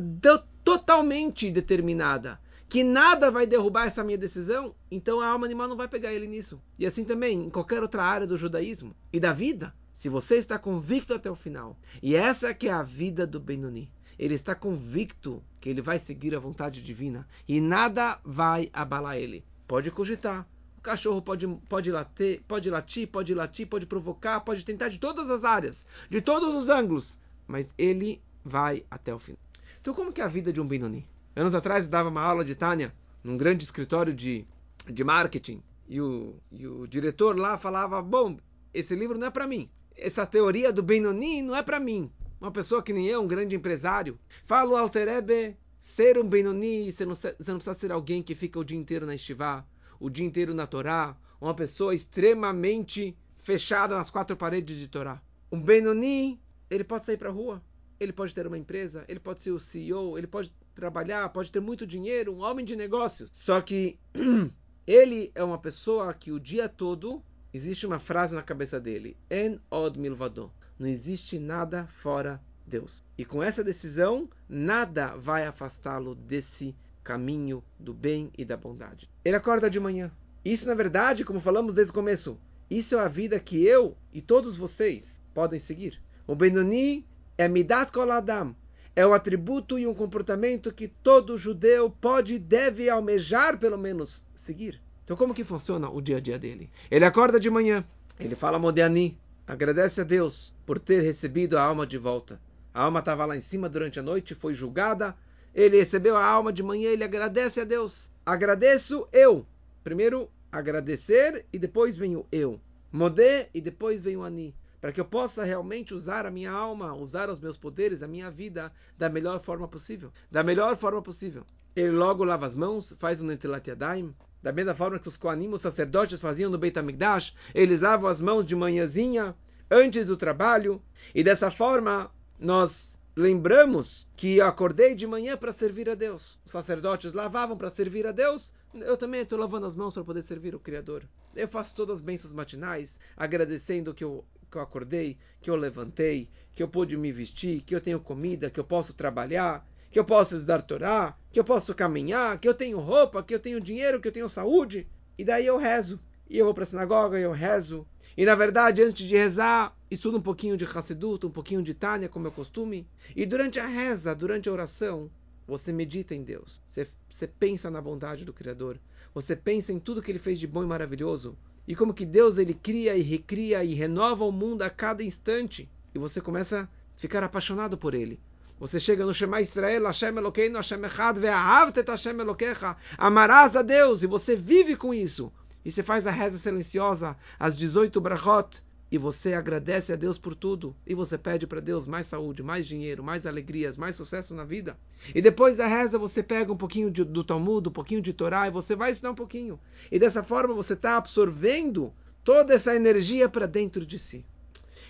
totalmente 0.64 1.52
determinada 1.52 2.40
que 2.68 2.84
nada 2.84 3.30
vai 3.30 3.46
derrubar 3.46 3.86
essa 3.86 4.04
minha 4.04 4.18
decisão, 4.18 4.76
então 4.90 5.22
a 5.22 5.28
alma 5.28 5.46
animal 5.46 5.68
não 5.68 5.78
vai 5.78 5.88
pegar 5.88 6.12
ele 6.12 6.28
nisso. 6.28 6.62
E 6.80 6.86
assim 6.86 7.04
também 7.04 7.46
em 7.46 7.50
qualquer 7.50 7.82
outra 7.82 8.04
área 8.04 8.28
do 8.28 8.38
judaísmo 8.38 8.96
e 9.14 9.20
da 9.20 9.32
vida. 9.32 9.74
Se 9.94 10.10
você 10.10 10.36
está 10.36 10.60
convicto 10.60 11.14
até 11.14 11.30
o 11.30 11.36
final, 11.36 11.80
e 12.02 12.16
essa 12.16 12.54
que 12.54 12.68
é 12.68 12.72
a 12.72 12.84
vida 12.84 13.26
do 13.26 13.40
Benoni, 13.40 13.92
ele 14.20 14.34
está 14.34 14.54
convicto 14.54 15.44
que 15.60 15.70
ele 15.70 15.82
vai 15.82 16.00
seguir 16.00 16.36
a 16.36 16.40
vontade 16.40 16.82
divina 16.82 17.28
e 17.48 17.62
nada 17.62 18.20
vai 18.24 18.70
abalar 18.74 19.18
ele. 19.18 19.46
Pode 19.68 19.92
cogitar. 19.92 20.48
Cachorro 20.86 21.20
pode, 21.20 21.48
pode, 21.68 21.92
latir, 21.92 22.44
pode 22.48 22.70
latir, 22.70 23.08
pode 23.08 23.34
latir, 23.34 23.68
pode 23.68 23.88
provocar, 23.88 24.40
pode 24.42 24.64
tentar 24.64 24.88
de 24.88 25.00
todas 25.00 25.32
as 25.32 25.44
áreas, 25.44 25.84
de 26.12 26.22
todos 26.22 26.54
os 26.54 26.70
ângulos, 26.70 27.18
mas 27.48 27.74
ele 27.76 28.22
vai 28.44 28.86
até 28.90 29.12
o 29.12 29.18
fim. 29.18 29.36
Então, 29.82 29.96
como 29.96 30.14
que 30.14 30.22
é 30.22 30.24
a 30.24 30.28
vida 30.28 30.54
de 30.54 30.62
um 30.62 30.68
Benoni? 30.68 31.04
Anos 31.36 31.56
atrás, 31.56 31.86
eu 31.86 31.92
dava 31.92 32.10
uma 32.10 32.22
aula 32.22 32.46
de 32.46 32.54
Tânia 32.54 32.94
num 33.24 33.36
grande 33.36 33.64
escritório 33.64 34.14
de, 34.14 34.46
de 34.86 35.04
marketing 35.04 35.60
e 35.90 36.00
o, 36.00 36.36
e 36.52 36.68
o 36.68 36.86
diretor 36.86 37.36
lá 37.36 37.58
falava: 37.58 38.00
Bom, 38.00 38.38
esse 38.72 38.96
livro 38.96 39.18
não 39.18 39.26
é 39.26 39.32
para 39.32 39.48
mim. 39.48 39.68
Essa 39.98 40.24
teoria 40.24 40.72
do 40.72 40.84
Benoni 40.84 41.42
não 41.42 41.56
é 41.56 41.64
para 41.64 41.80
mim. 41.80 42.12
Uma 42.40 42.52
pessoa 42.52 42.84
que 42.84 42.94
nem 42.94 43.08
eu, 43.08 43.24
um 43.24 43.28
grande 43.28 43.56
empresário. 43.56 44.20
Fala 44.46 44.70
o 44.70 44.78
Alterebe, 44.78 45.58
ser 45.80 46.20
um 46.20 46.28
Benoni, 46.28 46.92
você 46.92 47.06
não, 47.06 47.16
você 47.16 47.34
não 47.48 47.56
precisa 47.56 47.74
ser 47.74 47.92
alguém 47.92 48.22
que 48.22 48.36
fica 48.36 48.60
o 48.60 48.64
dia 48.64 48.78
inteiro 48.78 49.08
na 49.08 49.16
estivá, 49.16 49.66
o 50.00 50.10
dia 50.10 50.26
inteiro 50.26 50.54
na 50.54 50.68
Torá, 50.68 51.18
uma 51.40 51.54
pessoa 51.54 51.94
extremamente 51.94 53.18
fechada 53.40 53.96
nas 53.96 54.10
quatro 54.10 54.36
paredes 54.36 54.78
de 54.78 54.88
Torá. 54.88 55.22
Um 55.52 55.62
Benoni, 55.62 56.40
ele 56.70 56.84
pode 56.84 57.04
sair 57.04 57.18
para 57.18 57.30
a 57.30 57.32
rua, 57.32 57.62
ele 58.00 58.12
pode 58.12 58.34
ter 58.34 58.48
uma 58.48 58.58
empresa, 58.58 59.06
ele 59.08 59.20
pode 59.20 59.40
ser 59.42 59.52
o 59.52 59.60
CEO, 59.60 60.18
ele 60.18 60.28
pode 60.28 60.52
trabalhar, 60.74 61.30
pode 61.30 61.52
ter 61.52 61.60
muito 61.60 61.86
dinheiro, 61.86 62.34
um 62.34 62.42
homem 62.42 62.66
de 62.66 62.76
negócios. 62.76 63.32
Só 63.36 63.62
que 63.62 63.98
ele 64.86 65.32
é 65.34 65.44
uma 65.44 65.58
pessoa 65.58 66.14
que 66.14 66.32
o 66.32 66.40
dia 66.40 66.68
todo 66.68 67.24
existe 67.54 67.86
uma 67.86 68.00
frase 68.00 68.36
na 68.36 68.44
cabeça 68.44 68.80
dele: 68.80 69.16
En 69.30 69.60
od 69.72 70.00
milvado. 70.00 70.52
Não 70.78 70.88
existe 70.88 71.40
nada 71.40 71.88
fora 71.88 72.42
Deus. 72.68 73.04
E 73.18 73.24
com 73.24 73.42
essa 73.42 73.64
decisão, 73.64 74.28
nada 74.50 75.16
vai 75.16 75.46
afastá-lo 75.46 76.16
desse 76.16 76.76
caminho 77.06 77.64
do 77.80 77.94
bem 77.94 78.32
e 78.36 78.44
da 78.44 78.58
bondade. 78.58 79.08
Ele 79.24 79.36
acorda 79.36 79.70
de 79.70 79.80
manhã. 79.80 80.12
Isso, 80.44 80.68
na 80.68 80.74
verdade, 80.74 81.24
como 81.24 81.40
falamos 81.40 81.76
desde 81.76 81.92
o 81.92 81.94
começo, 81.94 82.38
isso 82.70 82.96
é 82.96 83.00
a 83.00 83.08
vida 83.08 83.40
que 83.40 83.64
eu 83.64 83.96
e 84.12 84.22
todos 84.22 84.58
vocês 84.58 85.22
podem 85.32 85.60
seguir. 85.60 86.02
O 86.26 86.36
Benoni 86.36 87.06
é 87.38 87.48
Midat 87.48 87.92
Kol 87.92 88.12
Adam. 88.12 88.56
É 88.96 89.06
o 89.06 89.14
atributo 89.14 89.78
e 89.78 89.86
um 89.86 89.94
comportamento 89.94 90.74
que 90.74 90.88
todo 90.88 91.38
judeu 91.38 91.90
pode 91.90 92.36
e 92.36 92.40
deve 92.40 92.90
almejar, 92.90 93.60
pelo 93.60 93.78
menos, 93.78 94.28
seguir. 94.34 94.82
Então, 95.04 95.16
como 95.16 95.34
que 95.34 95.44
funciona 95.44 95.90
o 95.90 96.02
dia 96.02 96.18
a 96.18 96.20
dia 96.20 96.40
dele? 96.40 96.72
Ele 96.90 97.06
acorda 97.06 97.40
de 97.40 97.50
manhã, 97.50 97.84
ele 98.20 98.36
fala 98.36 98.58
Modiani, 98.58 99.20
agradece 99.46 100.02
a 100.02 100.04
Deus 100.04 100.54
por 100.66 100.80
ter 100.80 101.04
recebido 101.04 101.58
a 101.58 101.62
alma 101.62 101.86
de 101.86 101.98
volta. 101.98 102.40
A 102.74 102.84
alma 102.84 103.00
estava 103.00 103.26
lá 103.26 103.38
em 103.38 103.42
cima 103.42 103.70
durante 103.70 104.00
a 104.00 104.04
noite, 104.04 104.34
foi 104.34 104.54
julgada. 104.54 105.16
Ele 105.56 105.78
recebeu 105.78 106.16
a 106.16 106.24
alma 106.24 106.54
de 106.54 106.62
manhã, 106.62 106.92
ele 106.92 107.04
agradece 107.04 107.62
a 107.62 107.64
Deus. 107.64 108.12
Agradeço 108.24 109.08
eu. 109.12 109.44
Primeiro, 109.84 110.30
agradecer 110.52 111.46
e 111.52 111.58
depois 111.58 111.96
vem 111.96 112.16
o 112.16 112.28
eu. 112.32 112.60
Modé 112.92 113.50
e 113.54 113.60
depois 113.60 114.02
vem 114.02 114.18
o 114.18 114.24
Ani 114.24 114.54
para 114.86 114.92
que 114.92 115.02
eu 115.02 115.06
possa 115.06 115.44
realmente 115.44 115.96
usar 115.96 116.28
a 116.28 116.30
minha 116.30 116.52
alma, 116.52 116.94
usar 116.94 117.28
os 117.28 117.40
meus 117.40 117.58
poderes, 117.58 118.04
a 118.04 118.08
minha 118.08 118.30
vida 118.30 118.72
da 118.96 119.10
melhor 119.10 119.42
forma 119.42 119.68
possível. 119.68 120.12
Da 120.30 120.44
melhor 120.44 120.78
forma 120.78 121.02
possível. 121.02 121.44
Ele 121.76 121.90
logo 121.90 122.24
lava 122.24 122.46
as 122.46 122.54
mãos, 122.54 122.96
faz 123.00 123.20
um 123.20 123.26
Netilat 123.26 123.68
Yadayim, 123.68 124.14
da 124.44 124.52
mesma 124.52 124.76
forma 124.76 125.00
que 125.00 125.08
os 125.08 125.18
Koanim, 125.18 125.52
os 125.52 125.62
sacerdotes, 125.62 126.20
faziam 126.22 126.52
no 126.52 126.60
Beit 126.60 126.78
HaMikdash, 126.78 127.34
eles 127.56 127.82
lavam 127.82 128.08
as 128.08 128.22
mãos 128.22 128.46
de 128.46 128.56
manhãzinha, 128.56 129.36
antes 129.72 130.06
do 130.06 130.16
trabalho, 130.16 130.80
e 131.16 131.24
dessa 131.24 131.50
forma 131.50 132.12
nós 132.40 132.95
lembramos 133.16 134.08
que 134.16 134.42
acordei 134.42 134.94
de 134.94 135.08
manhã 135.08 135.38
para 135.38 135.52
servir 135.52 135.90
a 135.90 135.96
Deus. 135.96 136.40
Os 136.46 136.52
sacerdotes 136.52 137.14
lavavam 137.14 137.58
para 137.58 137.70
servir 137.70 138.06
a 138.06 138.12
Deus, 138.12 138.54
eu 138.74 138.98
também 138.98 139.22
estou 139.22 139.40
lavando 139.40 139.66
as 139.66 139.76
mãos 139.76 139.94
para 139.94 140.04
poder 140.04 140.22
servir 140.22 140.54
o 140.54 140.60
Criador. 140.60 141.04
Eu 141.36 141.48
faço 141.48 141.74
todas 141.76 141.98
as 141.98 142.02
bênçãos 142.02 142.34
matinais, 142.34 143.00
agradecendo 143.16 143.94
que 143.94 144.04
eu 144.04 144.26
que 144.50 144.58
eu 144.58 144.62
acordei, 144.62 145.18
que 145.42 145.50
eu 145.50 145.56
levantei, 145.56 146.30
que 146.54 146.64
eu 146.64 146.68
pude 146.68 146.96
me 146.96 147.12
vestir, 147.12 147.62
que 147.62 147.76
eu 147.76 147.82
tenho 147.82 148.00
comida, 148.00 148.50
que 148.50 148.60
eu 148.60 148.64
posso 148.64 148.94
trabalhar, 148.94 149.68
que 149.92 150.00
eu 150.00 150.06
posso 150.06 150.36
estudar 150.36 150.62
Torá, 150.62 151.18
que 151.32 151.40
eu 151.40 151.44
posso 151.44 151.76
caminhar, 151.76 152.40
que 152.40 152.48
eu 152.48 152.54
tenho 152.54 152.80
roupa, 152.80 153.22
que 153.22 153.34
eu 153.34 153.40
tenho 153.40 153.60
dinheiro, 153.60 154.00
que 154.00 154.08
eu 154.08 154.12
tenho 154.12 154.30
saúde. 154.30 154.88
E 155.18 155.26
daí 155.26 155.46
eu 155.46 155.58
rezo. 155.58 156.00
E 156.30 156.38
eu 156.38 156.46
vou 156.46 156.54
para 156.54 156.64
a 156.64 156.66
sinagoga 156.66 157.20
e 157.20 157.24
eu 157.24 157.32
rezo. 157.32 157.86
E 158.18 158.26
na 158.26 158.36
verdade, 158.36 158.82
antes 158.82 159.08
de 159.08 159.16
rezar, 159.16 159.76
estudo 159.90 160.18
um 160.18 160.22
pouquinho 160.22 160.58
de 160.58 160.66
Hassedut, 160.66 161.26
um 161.26 161.32
pouquinho 161.32 161.62
de 161.62 161.74
Tânia, 161.74 162.10
como 162.10 162.28
é 162.28 162.32
costume. 162.32 162.88
E 163.16 163.26
durante 163.26 163.60
a 163.60 163.68
reza, 163.68 164.16
durante 164.16 164.50
a 164.50 164.52
oração, 164.52 165.10
você 165.48 165.72
medita 165.72 166.16
em 166.16 166.24
Deus. 166.24 166.62
Você, 166.66 166.88
você 167.10 167.28
pensa 167.28 167.70
na 167.70 167.82
bondade 167.82 168.26
do 168.26 168.34
Criador. 168.34 168.80
Você 169.14 169.36
pensa 169.36 169.72
em 169.72 169.80
tudo 169.80 170.02
que 170.02 170.12
ele 170.12 170.20
fez 170.20 170.40
de 170.40 170.48
bom 170.48 170.64
e 170.64 170.68
maravilhoso 170.68 171.38
e 171.68 171.76
como 171.76 171.94
que 171.94 172.06
Deus 172.06 172.38
ele 172.38 172.54
cria 172.54 172.96
e 172.96 173.02
recria 173.02 173.64
e 173.64 173.74
renova 173.74 174.24
o 174.24 174.32
mundo 174.32 174.62
a 174.62 174.70
cada 174.70 175.04
instante 175.04 175.70
e 175.94 176.00
você 176.00 176.22
começa 176.22 176.62
a 176.62 176.68
ficar 177.00 177.24
apaixonado 177.24 177.78
por 177.78 177.94
ele. 177.94 178.20
Você 178.60 178.80
chega 178.80 179.06
no 179.06 179.14
Shema 179.14 179.42
Israel, 179.42 179.86
Hashem 179.86 180.16
Elokeinu, 180.18 180.56
Hashem 180.58 180.86
Echad, 180.86 181.20
Ve'ahavtet 181.20 181.90
Hashem 181.90 182.20
Elokecha. 182.20 182.78
Amarás 182.98 183.56
a 183.56 183.62
Deus 183.62 184.04
e 184.04 184.08
você 184.08 184.36
vive 184.36 184.78
com 184.78 184.94
isso. 184.94 185.32
E 185.66 185.72
você 185.72 185.82
faz 185.82 186.06
a 186.06 186.12
reza 186.12 186.38
silenciosa, 186.38 187.18
as 187.40 187.58
18 187.58 188.00
brachot, 188.00 188.64
e 188.92 188.98
você 188.98 189.34
agradece 189.34 189.92
a 189.92 189.96
Deus 189.96 190.20
por 190.20 190.36
tudo, 190.36 190.76
e 190.86 190.94
você 190.94 191.18
pede 191.18 191.48
para 191.48 191.60
Deus 191.60 191.88
mais 191.88 192.06
saúde, 192.06 192.44
mais 192.44 192.68
dinheiro, 192.68 193.04
mais 193.04 193.26
alegrias, 193.26 193.76
mais 193.76 193.96
sucesso 193.96 194.36
na 194.36 194.46
vida. 194.46 194.78
E 195.14 195.22
depois 195.22 195.58
da 195.58 195.66
reza 195.66 195.98
você 195.98 196.22
pega 196.22 196.54
um 196.54 196.58
pouquinho 196.58 196.92
de, 196.92 197.04
do 197.04 197.24
Talmud, 197.24 197.68
um 197.68 197.72
pouquinho 197.72 198.02
de 198.02 198.14
Torá, 198.14 198.48
e 198.48 198.52
você 198.52 198.76
vai 198.76 198.92
estudar 198.92 199.12
um 199.12 199.16
pouquinho. 199.16 199.60
E 199.92 199.98
dessa 199.98 200.24
forma 200.24 200.54
você 200.54 200.74
está 200.74 200.98
absorvendo 200.98 201.92
toda 202.24 202.54
essa 202.54 202.76
energia 202.76 203.28
para 203.28 203.48
dentro 203.48 203.86
de 203.86 203.98
si. 203.98 204.24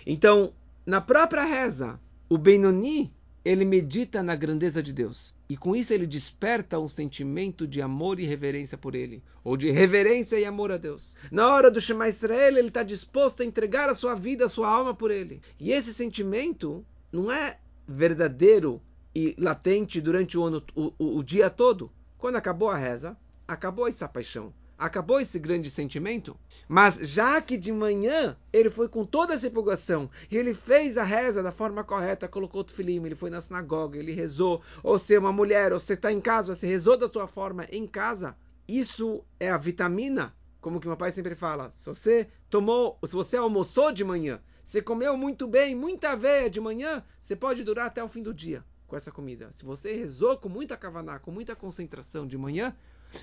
Então, 0.06 0.52
na 0.84 1.00
própria 1.00 1.44
reza, 1.44 1.98
o 2.28 2.36
Benoni, 2.36 3.12
ele 3.44 3.64
medita 3.64 4.22
na 4.22 4.36
grandeza 4.36 4.82
de 4.82 4.92
Deus. 4.92 5.34
E 5.48 5.56
com 5.56 5.76
isso 5.76 5.92
ele 5.92 6.06
desperta 6.06 6.78
um 6.78 6.88
sentimento 6.88 7.66
de 7.66 7.80
amor 7.80 8.18
e 8.18 8.26
reverência 8.26 8.76
por 8.76 8.94
ele, 8.94 9.22
ou 9.44 9.56
de 9.56 9.70
reverência 9.70 10.38
e 10.38 10.44
amor 10.44 10.72
a 10.72 10.76
Deus. 10.76 11.14
Na 11.30 11.52
hora 11.52 11.70
do 11.70 11.80
Shema 11.80 12.08
Israel, 12.08 12.56
ele 12.56 12.68
está 12.68 12.82
disposto 12.82 13.42
a 13.42 13.46
entregar 13.46 13.88
a 13.88 13.94
sua 13.94 14.14
vida, 14.14 14.46
a 14.46 14.48
sua 14.48 14.68
alma 14.68 14.92
por 14.92 15.10
ele. 15.10 15.40
E 15.60 15.70
esse 15.70 15.94
sentimento 15.94 16.84
não 17.12 17.30
é 17.30 17.58
verdadeiro 17.86 18.82
e 19.14 19.34
latente 19.38 20.00
durante 20.00 20.36
o, 20.36 20.42
ano, 20.42 20.62
o, 20.74 20.92
o, 20.98 21.18
o 21.18 21.22
dia 21.22 21.48
todo. 21.48 21.92
Quando 22.18 22.36
acabou 22.36 22.68
a 22.68 22.76
reza, 22.76 23.16
acabou 23.46 23.86
essa 23.86 24.08
paixão 24.08 24.52
acabou 24.78 25.20
esse 25.20 25.38
grande 25.38 25.70
sentimento. 25.70 26.36
Mas 26.68 26.96
já 26.96 27.40
que 27.40 27.56
de 27.56 27.72
manhã 27.72 28.36
ele 28.52 28.70
foi 28.70 28.88
com 28.88 29.04
toda 29.04 29.34
essa 29.34 29.46
empolgação 29.46 30.10
e 30.30 30.36
ele 30.36 30.54
fez 30.54 30.96
a 30.96 31.02
reza 31.02 31.42
da 31.42 31.52
forma 31.52 31.82
correta, 31.82 32.28
colocou 32.28 32.60
o 32.60 32.64
tefilim, 32.64 33.04
ele 33.04 33.14
foi 33.14 33.30
na 33.30 33.40
sinagoga, 33.40 33.98
ele 33.98 34.12
rezou, 34.12 34.62
ou 34.82 34.98
se 34.98 35.14
é 35.14 35.18
uma 35.18 35.32
mulher, 35.32 35.72
ou 35.72 35.78
você 35.78 35.94
está 35.94 36.12
em 36.12 36.20
casa, 36.20 36.54
você 36.54 36.66
rezou 36.66 36.96
da 36.96 37.08
sua 37.08 37.26
forma 37.26 37.66
em 37.70 37.86
casa, 37.86 38.36
isso 38.68 39.24
é 39.38 39.50
a 39.50 39.56
vitamina, 39.56 40.34
como 40.60 40.80
que 40.80 40.88
meu 40.88 40.96
pai 40.96 41.10
sempre 41.10 41.34
fala, 41.34 41.72
se 41.74 41.86
você 41.86 42.28
tomou, 42.50 42.98
se 43.04 43.14
você 43.14 43.36
almoçou 43.36 43.92
de 43.92 44.04
manhã, 44.04 44.40
você 44.64 44.82
comeu 44.82 45.16
muito 45.16 45.46
bem, 45.46 45.74
muita 45.74 46.10
aveia 46.10 46.50
de 46.50 46.60
manhã, 46.60 47.02
você 47.20 47.36
pode 47.36 47.62
durar 47.62 47.86
até 47.86 48.02
o 48.02 48.08
fim 48.08 48.22
do 48.22 48.34
dia 48.34 48.64
com 48.86 48.96
essa 48.96 49.10
comida. 49.10 49.50
Se 49.52 49.64
você 49.64 49.94
rezou 49.94 50.36
com 50.36 50.48
muita 50.48 50.76
kavaná, 50.76 51.18
com 51.18 51.30
muita 51.30 51.56
concentração 51.56 52.26
de 52.26 52.38
manhã, 52.38 52.74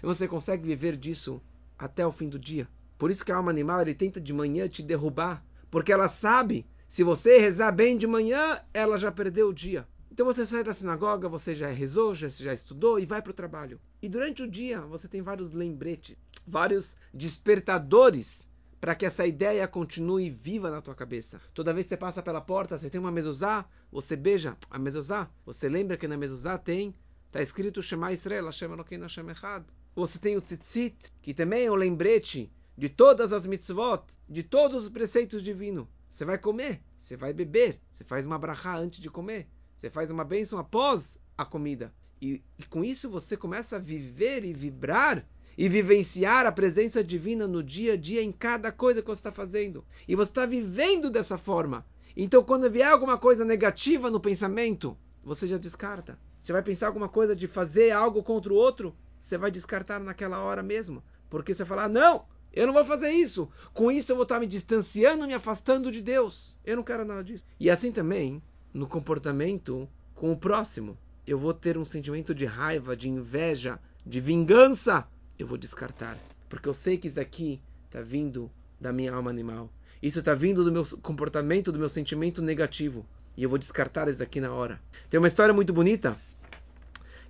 você 0.02 0.28
consegue 0.28 0.66
viver 0.66 0.98
disso 0.98 1.42
até 1.78 2.06
o 2.06 2.12
fim 2.12 2.30
do 2.30 2.40
dia. 2.40 2.68
Por 2.98 3.12
isso 3.12 3.26
que 3.26 3.32
a 3.32 3.36
alma 3.36 3.52
animal 3.52 3.82
ele 3.82 3.94
tenta 3.94 4.20
de 4.20 4.34
manhã 4.34 4.68
te 4.68 4.82
derrubar, 4.82 5.44
porque 5.70 5.92
ela 5.92 6.08
sabe, 6.08 6.66
se 6.88 7.04
você 7.04 7.40
rezar 7.40 7.72
bem 7.72 7.98
de 7.98 8.08
manhã, 8.08 8.62
ela 8.74 8.98
já 8.98 9.12
perdeu 9.12 9.50
o 9.50 9.54
dia. 9.54 9.88
Então 10.12 10.26
você 10.26 10.46
sai 10.46 10.64
da 10.64 10.74
sinagoga, 10.74 11.28
você 11.28 11.56
já 11.56 11.70
rezou, 11.70 12.14
já, 12.14 12.30
já 12.30 12.54
estudou 12.54 13.00
e 13.00 13.06
vai 13.06 13.22
para 13.22 13.32
o 13.32 13.34
trabalho. 13.34 13.80
E 14.02 14.08
durante 14.08 14.44
o 14.44 14.48
dia 14.48 14.80
você 14.82 15.08
tem 15.08 15.22
vários 15.22 15.52
lembretes, 15.52 16.16
vários 16.46 16.96
despertadores 17.12 18.48
para 18.84 18.96
que 18.96 19.06
essa 19.06 19.26
ideia 19.26 19.66
continue 19.66 20.30
viva 20.30 20.70
na 20.70 20.82
tua 20.82 20.94
cabeça. 20.94 21.40
Toda 21.54 21.74
vez 21.74 21.86
que 21.86 21.92
você 21.92 21.96
passa 21.96 22.22
pela 22.22 22.42
porta, 22.42 22.78
você 22.78 22.90
tem 22.90 23.00
uma 23.00 23.14
mezuzá, 23.14 23.64
você 23.90 24.14
beija 24.14 24.58
a 24.70 24.78
mezuzá, 24.78 25.32
você 25.46 25.70
lembra 25.70 25.96
que 25.96 26.06
na 26.06 26.18
mezuzá 26.18 26.58
tem 26.58 26.94
Está 27.28 27.42
escrito 27.42 27.82
Shema 27.82 28.12
Israel, 28.12 28.48
Hashem 28.48 28.74
Elokeinu 28.74 29.04
Hashem 29.04 29.30
Echad. 29.30 29.64
Você 29.96 30.20
tem 30.20 30.36
o 30.36 30.42
tzitzit, 30.42 31.14
que 31.22 31.34
também 31.34 31.66
é 31.66 31.72
um 31.72 31.76
lembrete 31.76 32.52
de 32.78 32.90
todas 32.90 33.32
as 33.32 33.46
mitzvot, 33.46 34.04
de 34.28 34.44
todos 34.44 34.84
os 34.84 34.90
preceitos 34.90 35.42
divinos. 35.42 35.88
Você 36.10 36.26
vai 36.26 36.38
comer, 36.38 36.82
você 36.98 37.16
vai 37.16 37.32
beber, 37.32 37.80
você 37.90 38.04
faz 38.04 38.26
uma 38.26 38.38
brachá 38.38 38.76
antes 38.76 39.00
de 39.00 39.10
comer, 39.10 39.48
você 39.78 39.90
faz 39.90 40.12
uma 40.12 40.26
bênção 40.26 40.60
após 40.60 41.18
a 41.38 41.46
comida. 41.46 41.94
E, 42.22 42.44
e 42.60 42.64
com 42.66 42.84
isso 42.84 43.10
você 43.10 43.38
começa 43.38 43.78
a 43.78 43.80
viver 43.80 44.44
e 44.44 44.54
vibrar 44.54 45.26
e 45.58 45.70
vivenciar 45.70 46.46
a 46.46 46.52
presença 46.52 47.04
divina 47.04 47.48
no 47.48 47.64
dia 47.64 47.94
a 47.94 47.98
dia 47.98 48.22
em 48.22 48.32
cada 48.32 48.72
coisa 48.72 49.02
que 49.02 49.08
você 49.08 49.20
está 49.20 49.32
fazendo. 49.32 49.86
E 50.08 50.16
você 50.16 50.32
está 50.32 50.46
vivendo 50.46 51.10
dessa 51.10 51.38
forma. 51.38 51.86
Então, 52.16 52.44
quando 52.44 52.70
vier 52.70 52.92
alguma 52.92 53.18
coisa 53.18 53.44
negativa 53.44 54.12
no 54.12 54.20
pensamento, 54.20 54.98
você 55.24 55.48
já 55.48 55.58
descarta. 55.58 56.18
Você 56.40 56.52
vai 56.52 56.62
pensar 56.62 56.88
alguma 56.88 57.10
coisa 57.10 57.36
de 57.36 57.48
fazer 57.48 57.92
algo 57.92 58.22
contra 58.22 58.52
o 58.52 58.56
outro, 58.56 58.96
você 59.18 59.38
vai 59.38 59.50
descartar 59.50 60.00
naquela 60.00 60.40
hora 60.40 60.62
mesmo. 60.62 61.04
Porque 61.30 61.54
você 61.54 61.66
falar, 61.66 61.90
não, 61.90 62.26
Eu 62.56 62.68
não 62.68 62.74
vou 62.74 62.86
fazer 62.86 63.10
isso. 63.10 63.50
Com 63.74 63.92
isso 63.92 64.12
eu 64.12 64.16
vou 64.16 64.24
estar 64.24 64.40
me 64.40 64.46
distanciando, 64.46 65.26
me 65.26 65.34
afastando 65.34 65.92
de 65.92 66.02
Deus. 66.02 66.56
Eu 66.64 66.76
não 66.76 66.84
quero 66.84 67.04
nada 67.04 67.24
disso. 67.24 67.44
E 67.60 67.68
assim 67.70 67.92
também 67.92 68.42
no 68.72 68.88
comportamento 68.88 69.90
com 70.14 70.32
o 70.32 70.38
próximo. 70.38 70.96
Eu 71.26 71.40
vou 71.40 71.54
ter 71.54 71.78
um 71.78 71.86
sentimento 71.86 72.36
de 72.36 72.46
raiva, 72.46 72.96
de 72.96 73.10
inveja, 73.10 73.80
de 74.06 74.20
vingança. 74.20 75.08
Eu 75.38 75.48
vou 75.48 75.58
descartar. 75.58 76.18
Porque 76.50 76.68
eu 76.68 76.74
sei 76.74 76.98
que 76.98 77.08
isso 77.08 77.20
aqui 77.20 77.62
está 77.86 78.02
vindo 78.02 78.50
da 78.80 78.92
minha 78.94 79.14
alma 79.14 79.30
animal. 79.30 79.70
Isso 80.02 80.20
está 80.20 80.34
vindo 80.34 80.64
do 80.64 80.72
meu 80.72 80.86
comportamento, 81.02 81.72
do 81.72 81.80
meu 81.80 81.90
sentimento 81.90 82.42
negativo. 82.42 83.06
E 83.36 83.44
eu 83.44 83.50
vou 83.50 83.58
descartar 83.58 84.08
isso 84.08 84.22
aqui 84.22 84.40
na 84.40 84.52
hora. 84.52 84.80
Tem 85.10 85.18
uma 85.18 85.28
história 85.28 85.54
muito 85.54 85.74
bonita 85.74 86.18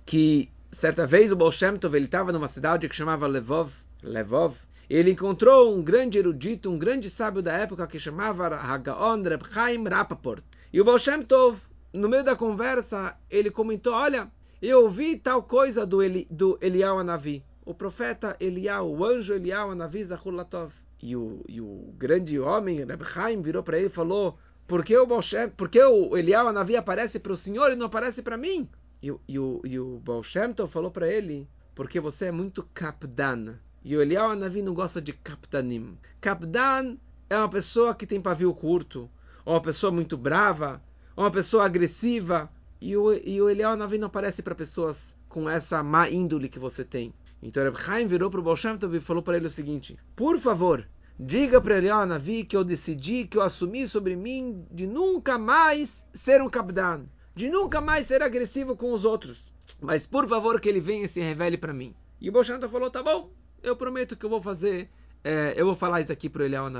que 0.04 0.50
certa 0.72 1.06
vez 1.06 1.32
o 1.32 1.36
Baal 1.36 1.50
Shem 1.50 1.76
Tov, 1.76 1.96
estava 1.98 2.32
numa 2.32 2.48
cidade 2.48 2.88
que 2.88 2.96
chamava 2.96 3.26
Levov. 3.26 3.72
Levov. 4.02 4.56
Ele 4.90 5.12
encontrou 5.12 5.74
um 5.74 5.82
grande 5.82 6.18
erudito, 6.18 6.70
um 6.70 6.76
grande 6.76 7.08
sábio 7.08 7.40
da 7.40 7.52
época 7.52 7.86
que 7.86 7.98
chamava 7.98 8.48
Hagaon 8.48 9.22
Reb 9.22 9.42
Chaim 9.50 9.82
Rapaport. 9.88 10.44
E 10.72 10.80
o 10.80 10.84
Baal 10.84 10.98
Shem 10.98 11.22
Tov, 11.22 11.58
no 11.92 12.08
meio 12.08 12.24
da 12.24 12.36
conversa, 12.36 13.16
ele 13.30 13.50
comentou, 13.50 13.94
olha, 13.94 14.30
eu 14.60 14.82
ouvi 14.82 15.16
tal 15.16 15.42
coisa 15.42 15.86
do, 15.86 16.02
Eli, 16.02 16.26
do 16.30 16.58
Eliyahu 16.60 16.98
Anavi. 16.98 17.42
O 17.64 17.74
profeta 17.74 18.36
Eliyahu, 18.38 18.98
o 18.98 19.04
anjo 19.04 19.34
Eliyahu 19.34 19.70
Anavi 19.70 20.04
Zahulatov. 20.04 20.72
E 21.02 21.16
o, 21.16 21.44
e 21.48 21.60
o 21.60 21.92
grande 21.98 22.38
homem, 22.38 22.78
Reb 22.78 23.42
virou 23.42 23.62
para 23.62 23.76
ele 23.76 23.86
e 23.86 23.90
falou, 23.90 24.38
por 24.66 24.82
que 24.82 24.96
o, 24.96 25.06
Baal 25.06 25.20
Shem, 25.20 25.50
por 25.50 25.68
que 25.68 25.82
o 25.82 26.14
Anavi 26.48 26.76
aparece 26.76 27.18
para 27.18 27.32
o 27.32 27.36
senhor 27.36 27.70
e 27.70 27.76
não 27.76 27.86
aparece 27.86 28.22
para 28.22 28.38
mim? 28.38 28.68
E, 29.02 29.14
e, 29.28 29.38
o, 29.38 29.60
e 29.64 29.78
o 29.78 29.98
Baal 29.98 30.22
falou 30.66 30.90
para 30.90 31.06
ele, 31.06 31.46
porque 31.74 32.00
você 32.00 32.26
é 32.26 32.32
muito 32.32 32.62
kapdan. 32.72 33.56
E 33.84 33.94
o 33.94 34.00
Eliyahu 34.00 34.30
Anavi 34.30 34.62
não 34.62 34.72
gosta 34.72 35.02
de 35.02 35.12
kapdanim. 35.12 35.98
Kapdan 36.20 36.96
é 37.28 37.36
uma 37.36 37.50
pessoa 37.50 37.94
que 37.94 38.06
tem 38.06 38.20
pavio 38.20 38.54
curto, 38.54 39.10
ou 39.44 39.52
uma 39.52 39.60
pessoa 39.60 39.92
muito 39.92 40.16
brava, 40.16 40.82
ou 41.14 41.24
uma 41.24 41.30
pessoa 41.30 41.66
agressiva. 41.66 42.50
E 42.80 42.96
o, 42.96 43.12
e 43.12 43.42
o 43.42 43.50
Eliyahu 43.50 43.74
Anavi 43.74 43.98
não 43.98 44.06
aparece 44.06 44.42
para 44.42 44.54
pessoas 44.54 45.14
com 45.28 45.50
essa 45.50 45.82
má 45.82 46.08
índole 46.08 46.48
que 46.48 46.58
você 46.58 46.82
tem. 46.82 47.12
Então 47.44 47.62
Reb 47.62 47.76
Chaim 47.76 48.06
virou 48.08 48.30
para 48.30 48.40
o 48.40 48.42
Baal 48.42 48.56
Shem 48.56 48.76
Tov 48.76 48.96
e 48.96 49.00
falou 49.00 49.22
para 49.22 49.36
ele 49.36 49.46
o 49.46 49.50
seguinte, 49.50 49.96
por 50.16 50.40
favor, 50.40 50.88
diga 51.20 51.60
para 51.60 51.76
Eliyahu 51.76 52.00
Anavi 52.00 52.42
que 52.42 52.56
eu 52.56 52.64
decidi, 52.64 53.26
que 53.26 53.36
eu 53.36 53.42
assumi 53.42 53.86
sobre 53.86 54.16
mim 54.16 54.66
de 54.72 54.86
nunca 54.86 55.38
mais 55.38 56.04
ser 56.12 56.42
um 56.42 56.48
kapdan 56.48 57.04
de 57.34 57.48
nunca 57.48 57.80
mais 57.80 58.06
ser 58.06 58.22
agressivo 58.22 58.76
com 58.76 58.92
os 58.92 59.04
outros. 59.04 59.52
Mas 59.80 60.06
por 60.06 60.28
favor 60.28 60.60
que 60.60 60.68
ele 60.68 60.80
venha 60.80 61.04
e 61.04 61.08
se 61.08 61.20
revele 61.20 61.58
para 61.58 61.72
mim. 61.72 61.94
E 62.20 62.28
o 62.28 62.32
Boshanta 62.32 62.68
falou, 62.68 62.90
tá 62.90 63.02
bom, 63.02 63.30
eu 63.62 63.74
prometo 63.74 64.16
que 64.16 64.24
eu 64.24 64.30
vou 64.30 64.40
fazer, 64.40 64.88
é, 65.22 65.52
eu 65.56 65.66
vou 65.66 65.74
falar 65.74 66.00
isso 66.00 66.12
aqui 66.12 66.28
para 66.28 66.42
o 66.42 66.44
Eliyahu. 66.44 66.70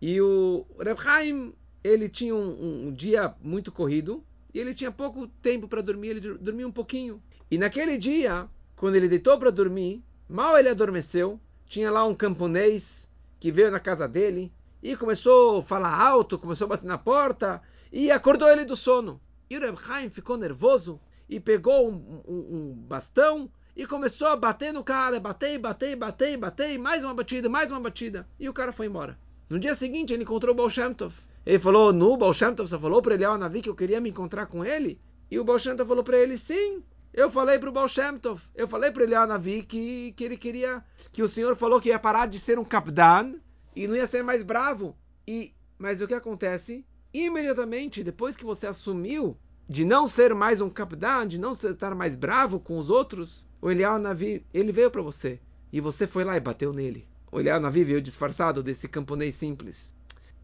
E 0.00 0.20
o 0.20 0.66
Reb 0.78 1.00
Chaim, 1.00 1.54
ele 1.84 2.08
tinha 2.08 2.34
um, 2.34 2.88
um, 2.88 2.92
dia 2.92 3.34
muito 3.40 3.70
corrido, 3.70 4.24
e 4.52 4.58
ele 4.58 4.74
tinha 4.74 4.90
pouco 4.90 5.26
tempo 5.40 5.68
para 5.68 5.80
dormir, 5.80 6.08
ele 6.08 6.34
dormia 6.34 6.66
um 6.66 6.72
pouquinho. 6.72 7.22
E 7.50 7.56
naquele 7.56 7.96
dia, 7.96 8.48
quando 8.82 8.96
ele 8.96 9.06
deitou 9.06 9.38
para 9.38 9.50
dormir, 9.50 10.02
mal 10.28 10.58
ele 10.58 10.68
adormeceu, 10.68 11.38
tinha 11.66 11.88
lá 11.88 12.04
um 12.04 12.16
camponês 12.16 13.08
que 13.38 13.52
veio 13.52 13.70
na 13.70 13.78
casa 13.78 14.08
dele, 14.08 14.52
e 14.82 14.96
começou 14.96 15.60
a 15.60 15.62
falar 15.62 15.96
alto, 16.04 16.36
começou 16.36 16.64
a 16.64 16.70
bater 16.70 16.86
na 16.86 16.98
porta, 16.98 17.62
e 17.92 18.10
acordou 18.10 18.48
ele 18.48 18.64
do 18.64 18.74
sono. 18.74 19.20
E 19.48 19.56
o 19.56 19.60
Reb 19.60 20.10
ficou 20.10 20.36
nervoso 20.36 21.00
e 21.28 21.38
pegou 21.38 21.88
um, 21.88 22.22
um, 22.26 22.34
um, 22.34 22.74
bastão 22.74 23.48
e 23.76 23.86
começou 23.86 24.26
a 24.26 24.34
bater 24.34 24.72
no 24.72 24.82
cara, 24.82 25.20
bater, 25.20 25.56
bater, 25.60 25.94
bater, 25.94 26.36
bater, 26.36 26.76
mais 26.76 27.04
uma 27.04 27.14
batida, 27.14 27.48
mais 27.48 27.70
uma 27.70 27.78
batida. 27.78 28.26
E 28.36 28.48
o 28.48 28.52
cara 28.52 28.72
foi 28.72 28.86
embora. 28.86 29.16
No 29.48 29.60
dia 29.60 29.76
seguinte 29.76 30.12
ele 30.12 30.24
encontrou 30.24 30.52
o 30.52 30.56
Baal 30.56 30.68
Shem 30.68 30.92
Tov. 30.92 31.14
Ele 31.46 31.58
falou, 31.60 31.92
no 31.92 32.16
Baal 32.16 32.32
Shem 32.32 32.52
Tov, 32.52 32.68
você 32.68 32.76
falou 32.76 33.00
para 33.00 33.14
ele, 33.14 33.24
ao 33.24 33.38
Navi, 33.38 33.62
que 33.62 33.68
eu 33.68 33.76
queria 33.76 34.00
me 34.00 34.10
encontrar 34.10 34.46
com 34.46 34.64
ele? 34.64 35.00
E 35.30 35.38
o 35.38 35.44
Baal 35.44 35.60
Shem 35.60 35.76
Tov 35.76 35.86
falou 35.86 36.02
para 36.02 36.18
ele, 36.18 36.36
sim, 36.36 36.82
eu 37.12 37.30
falei 37.30 37.58
para 37.58 37.68
o 37.68 37.72
Baal 37.72 37.88
Shem 37.88 38.18
Tov, 38.18 38.42
eu 38.54 38.66
falei 38.66 38.90
para 38.90 39.04
ele, 39.04 39.14
ao 39.14 39.26
Navi, 39.26 39.62
que, 39.62 40.12
que 40.12 40.24
ele 40.24 40.36
queria, 40.36 40.82
que 41.12 41.22
o 41.22 41.28
Senhor 41.28 41.56
falou 41.56 41.80
que 41.80 41.90
ia 41.90 41.98
parar 41.98 42.26
de 42.26 42.38
ser 42.38 42.58
um 42.58 42.64
capdan 42.64 43.34
e 43.76 43.86
não 43.86 43.94
ia 43.94 44.06
ser 44.06 44.22
mais 44.22 44.42
bravo. 44.42 44.96
E, 45.26 45.52
mas 45.78 46.00
o 46.00 46.08
que 46.08 46.14
acontece? 46.14 46.84
imediatamente 47.12 48.02
depois 48.02 48.34
que 48.34 48.44
você 48.44 48.66
assumiu 48.66 49.36
de 49.68 49.84
não 49.84 50.08
ser 50.08 50.34
mais 50.34 50.60
um 50.60 50.70
capitão, 50.70 51.26
de 51.26 51.38
não 51.38 51.52
estar 51.52 51.94
mais 51.94 52.16
bravo 52.16 52.58
com 52.58 52.78
os 52.78 52.90
outros, 52.90 53.46
o 53.60 53.70
Elial 53.70 53.98
Navi, 53.98 54.44
ele 54.52 54.72
veio 54.72 54.90
para 54.90 55.02
você 55.02 55.38
e 55.72 55.80
você 55.80 56.06
foi 56.06 56.24
lá 56.24 56.36
e 56.36 56.40
bateu 56.40 56.72
nele. 56.72 57.06
O 57.30 57.38
Elial 57.38 57.60
Navi 57.60 57.84
veio 57.84 58.02
disfarçado 58.02 58.62
desse 58.62 58.88
camponês 58.88 59.34
simples. 59.34 59.94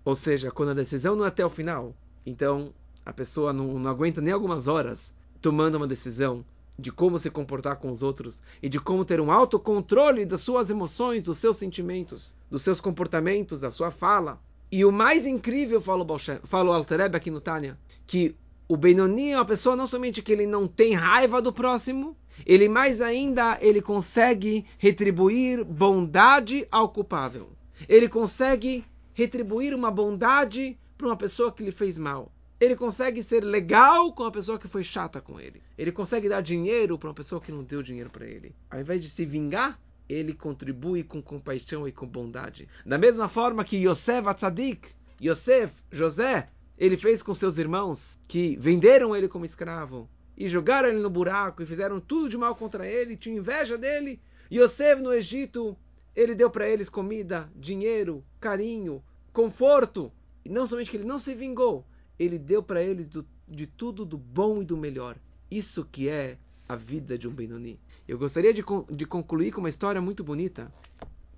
Ou 0.04 0.14
seja, 0.14 0.50
quando 0.50 0.70
a 0.70 0.74
decisão 0.74 1.16
não 1.16 1.24
é 1.24 1.28
até 1.28 1.44
o 1.44 1.50
final, 1.50 1.94
então 2.24 2.72
a 3.04 3.12
pessoa 3.12 3.52
não, 3.52 3.78
não 3.78 3.90
aguenta 3.90 4.20
nem 4.20 4.32
algumas 4.32 4.68
horas 4.68 5.12
tomando 5.40 5.76
uma 5.76 5.86
decisão 5.86 6.44
de 6.78 6.92
como 6.92 7.18
se 7.18 7.28
comportar 7.28 7.76
com 7.76 7.90
os 7.90 8.02
outros 8.02 8.40
e 8.62 8.68
de 8.68 8.78
como 8.78 9.04
ter 9.04 9.20
um 9.20 9.32
autocontrole 9.32 10.24
das 10.24 10.40
suas 10.40 10.70
emoções, 10.70 11.24
dos 11.24 11.38
seus 11.38 11.56
sentimentos, 11.56 12.36
dos 12.48 12.62
seus 12.62 12.80
comportamentos, 12.80 13.62
da 13.62 13.70
sua 13.70 13.90
fala. 13.90 14.40
E 14.70 14.84
o 14.84 14.92
mais 14.92 15.26
incrível, 15.26 15.80
fala 15.80 16.06
o, 16.06 16.72
Altereb 16.72 17.16
aqui 17.16 17.30
no 17.30 17.40
Tânia, 17.40 17.76
que 18.06 18.36
o 18.68 18.76
Benoni 18.76 19.32
é 19.32 19.36
uma 19.36 19.44
pessoa 19.44 19.74
não 19.74 19.86
somente 19.86 20.22
que 20.22 20.30
ele 20.30 20.46
não 20.46 20.68
tem 20.68 20.94
raiva 20.94 21.42
do 21.42 21.52
próximo, 21.52 22.16
ele 22.46 22.68
mais 22.68 23.00
ainda 23.00 23.58
ele 23.60 23.82
consegue 23.82 24.64
retribuir 24.78 25.64
bondade 25.64 26.68
ao 26.70 26.90
culpável. 26.90 27.48
Ele 27.88 28.08
consegue 28.08 28.84
retribuir 29.14 29.74
uma 29.74 29.90
bondade 29.90 30.78
para 30.96 31.08
uma 31.08 31.16
pessoa 31.16 31.50
que 31.50 31.64
lhe 31.64 31.72
fez 31.72 31.98
mal. 31.98 32.30
Ele 32.60 32.74
consegue 32.74 33.22
ser 33.22 33.44
legal 33.44 34.12
com 34.12 34.24
a 34.24 34.30
pessoa 34.32 34.58
que 34.58 34.66
foi 34.66 34.82
chata 34.82 35.20
com 35.20 35.38
ele. 35.38 35.62
Ele 35.76 35.92
consegue 35.92 36.28
dar 36.28 36.40
dinheiro 36.40 36.98
para 36.98 37.08
uma 37.08 37.14
pessoa 37.14 37.40
que 37.40 37.52
não 37.52 37.62
deu 37.62 37.82
dinheiro 37.82 38.10
para 38.10 38.26
ele. 38.26 38.54
Ao 38.68 38.80
invés 38.80 39.00
de 39.00 39.08
se 39.08 39.24
vingar, 39.24 39.78
ele 40.08 40.32
contribui 40.32 41.04
com 41.04 41.22
compaixão 41.22 41.86
e 41.86 41.92
com 41.92 42.06
bondade. 42.06 42.68
Da 42.84 42.98
mesma 42.98 43.28
forma 43.28 43.64
que 43.64 43.76
Yosef 43.76 44.26
Atzadik, 44.26 44.88
Yosef, 45.22 45.72
José, 45.92 46.48
ele 46.76 46.96
fez 46.96 47.22
com 47.22 47.34
seus 47.34 47.58
irmãos 47.58 48.18
que 48.26 48.56
venderam 48.56 49.14
ele 49.14 49.28
como 49.28 49.44
escravo 49.44 50.08
e 50.36 50.48
jogaram 50.48 50.88
ele 50.88 51.00
no 51.00 51.10
buraco 51.10 51.62
e 51.62 51.66
fizeram 51.66 52.00
tudo 52.00 52.28
de 52.28 52.38
mal 52.38 52.56
contra 52.56 52.86
ele, 52.86 53.16
tinham 53.16 53.38
inveja 53.38 53.76
dele. 53.76 54.20
Yosef 54.50 55.02
no 55.02 55.12
Egito, 55.12 55.76
ele 56.14 56.34
deu 56.34 56.50
para 56.50 56.68
eles 56.68 56.88
comida, 56.88 57.48
dinheiro, 57.54 58.24
carinho, 58.40 59.02
conforto. 59.32 60.10
E 60.44 60.48
não 60.48 60.66
somente 60.66 60.90
que 60.90 60.96
ele 60.96 61.06
não 61.06 61.18
se 61.18 61.34
vingou, 61.34 61.84
ele 62.18 62.38
deu 62.38 62.62
para 62.62 62.82
eles 62.82 63.06
do, 63.06 63.26
de 63.46 63.66
tudo 63.66 64.04
do 64.04 64.18
bom 64.18 64.62
e 64.62 64.64
do 64.64 64.76
melhor. 64.76 65.16
Isso 65.50 65.86
que 65.90 66.08
é 66.08 66.36
a 66.68 66.76
vida 66.76 67.16
de 67.16 67.26
um 67.26 67.32
Benoni. 67.32 67.78
Eu 68.06 68.18
gostaria 68.18 68.52
de, 68.52 68.62
de 68.90 69.06
concluir 69.06 69.52
com 69.52 69.60
uma 69.60 69.68
história 69.70 70.00
muito 70.00 70.22
bonita, 70.22 70.72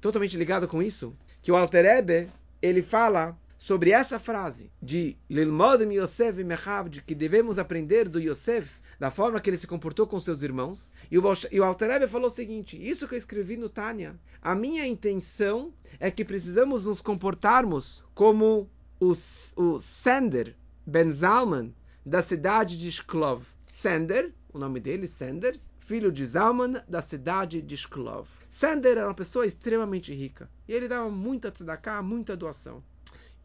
totalmente 0.01 0.37
ligada 0.37 0.67
com 0.67 0.83
isso, 0.83 1.15
que 1.41 1.53
o 1.53 1.57
Alter 1.57 1.85
Ebe, 1.85 2.29
ele 2.61 2.83
fala 2.83 3.39
sobre 3.59 3.91
essa 3.91 4.19
frase 4.19 4.71
de 4.83 5.17
Lilmod 5.29 5.85
Yosef 5.85 6.43
Mechav, 6.43 6.89
de 6.89 7.03
que 7.03 7.15
devemos 7.15 7.59
aprender 7.59 8.09
do 8.09 8.19
Yosef, 8.19 8.81
da 8.99 9.11
forma 9.11 9.41
que 9.41 9.49
ele 9.49 9.57
se 9.57 9.67
comportou 9.67 10.07
com 10.07 10.21
seus 10.21 10.43
irmãos. 10.43 10.93
E 11.11 11.19
o, 11.19 11.23
e 11.51 11.61
o 11.61 12.09
falou 12.09 12.27
o 12.27 12.31
seguinte, 12.31 12.77
isso 12.81 13.07
que 13.07 13.15
eu 13.15 13.19
escrevi 13.19 13.57
no 13.57 13.69
Tânia, 13.69 14.19
a 14.43 14.55
minha 14.55 14.87
intenção 14.87 15.73
é 15.99 16.11
que 16.11 16.25
precisamos 16.25 16.87
nos 16.87 17.01
comportarmos 17.01 18.05
como 18.15 18.69
o, 18.99 19.13
o 19.57 19.79
Sender 19.79 20.55
Ben 20.91 21.13
Zalman, 21.13 21.73
da 22.05 22.21
cidade 22.21 22.77
de 22.77 22.91
Shklov. 22.91 23.45
Sender 23.65 24.35
o 24.53 24.59
nome 24.59 24.81
dele, 24.81 25.07
Sender, 25.07 25.61
filho 25.79 26.11
de 26.11 26.27
Zalman, 26.27 26.83
da 26.89 27.01
cidade 27.01 27.63
de 27.63 27.77
Shklov. 27.77 28.27
Sender 28.49 28.99
era 28.99 29.07
uma 29.07 29.15
pessoa 29.15 29.47
extremamente 29.47 30.13
rica 30.13 30.51
e 30.67 30.73
ele 30.73 30.89
dava 30.89 31.09
muita 31.09 31.49
tzedakah, 31.49 32.03
muita 32.03 32.37
doação. 32.37 32.83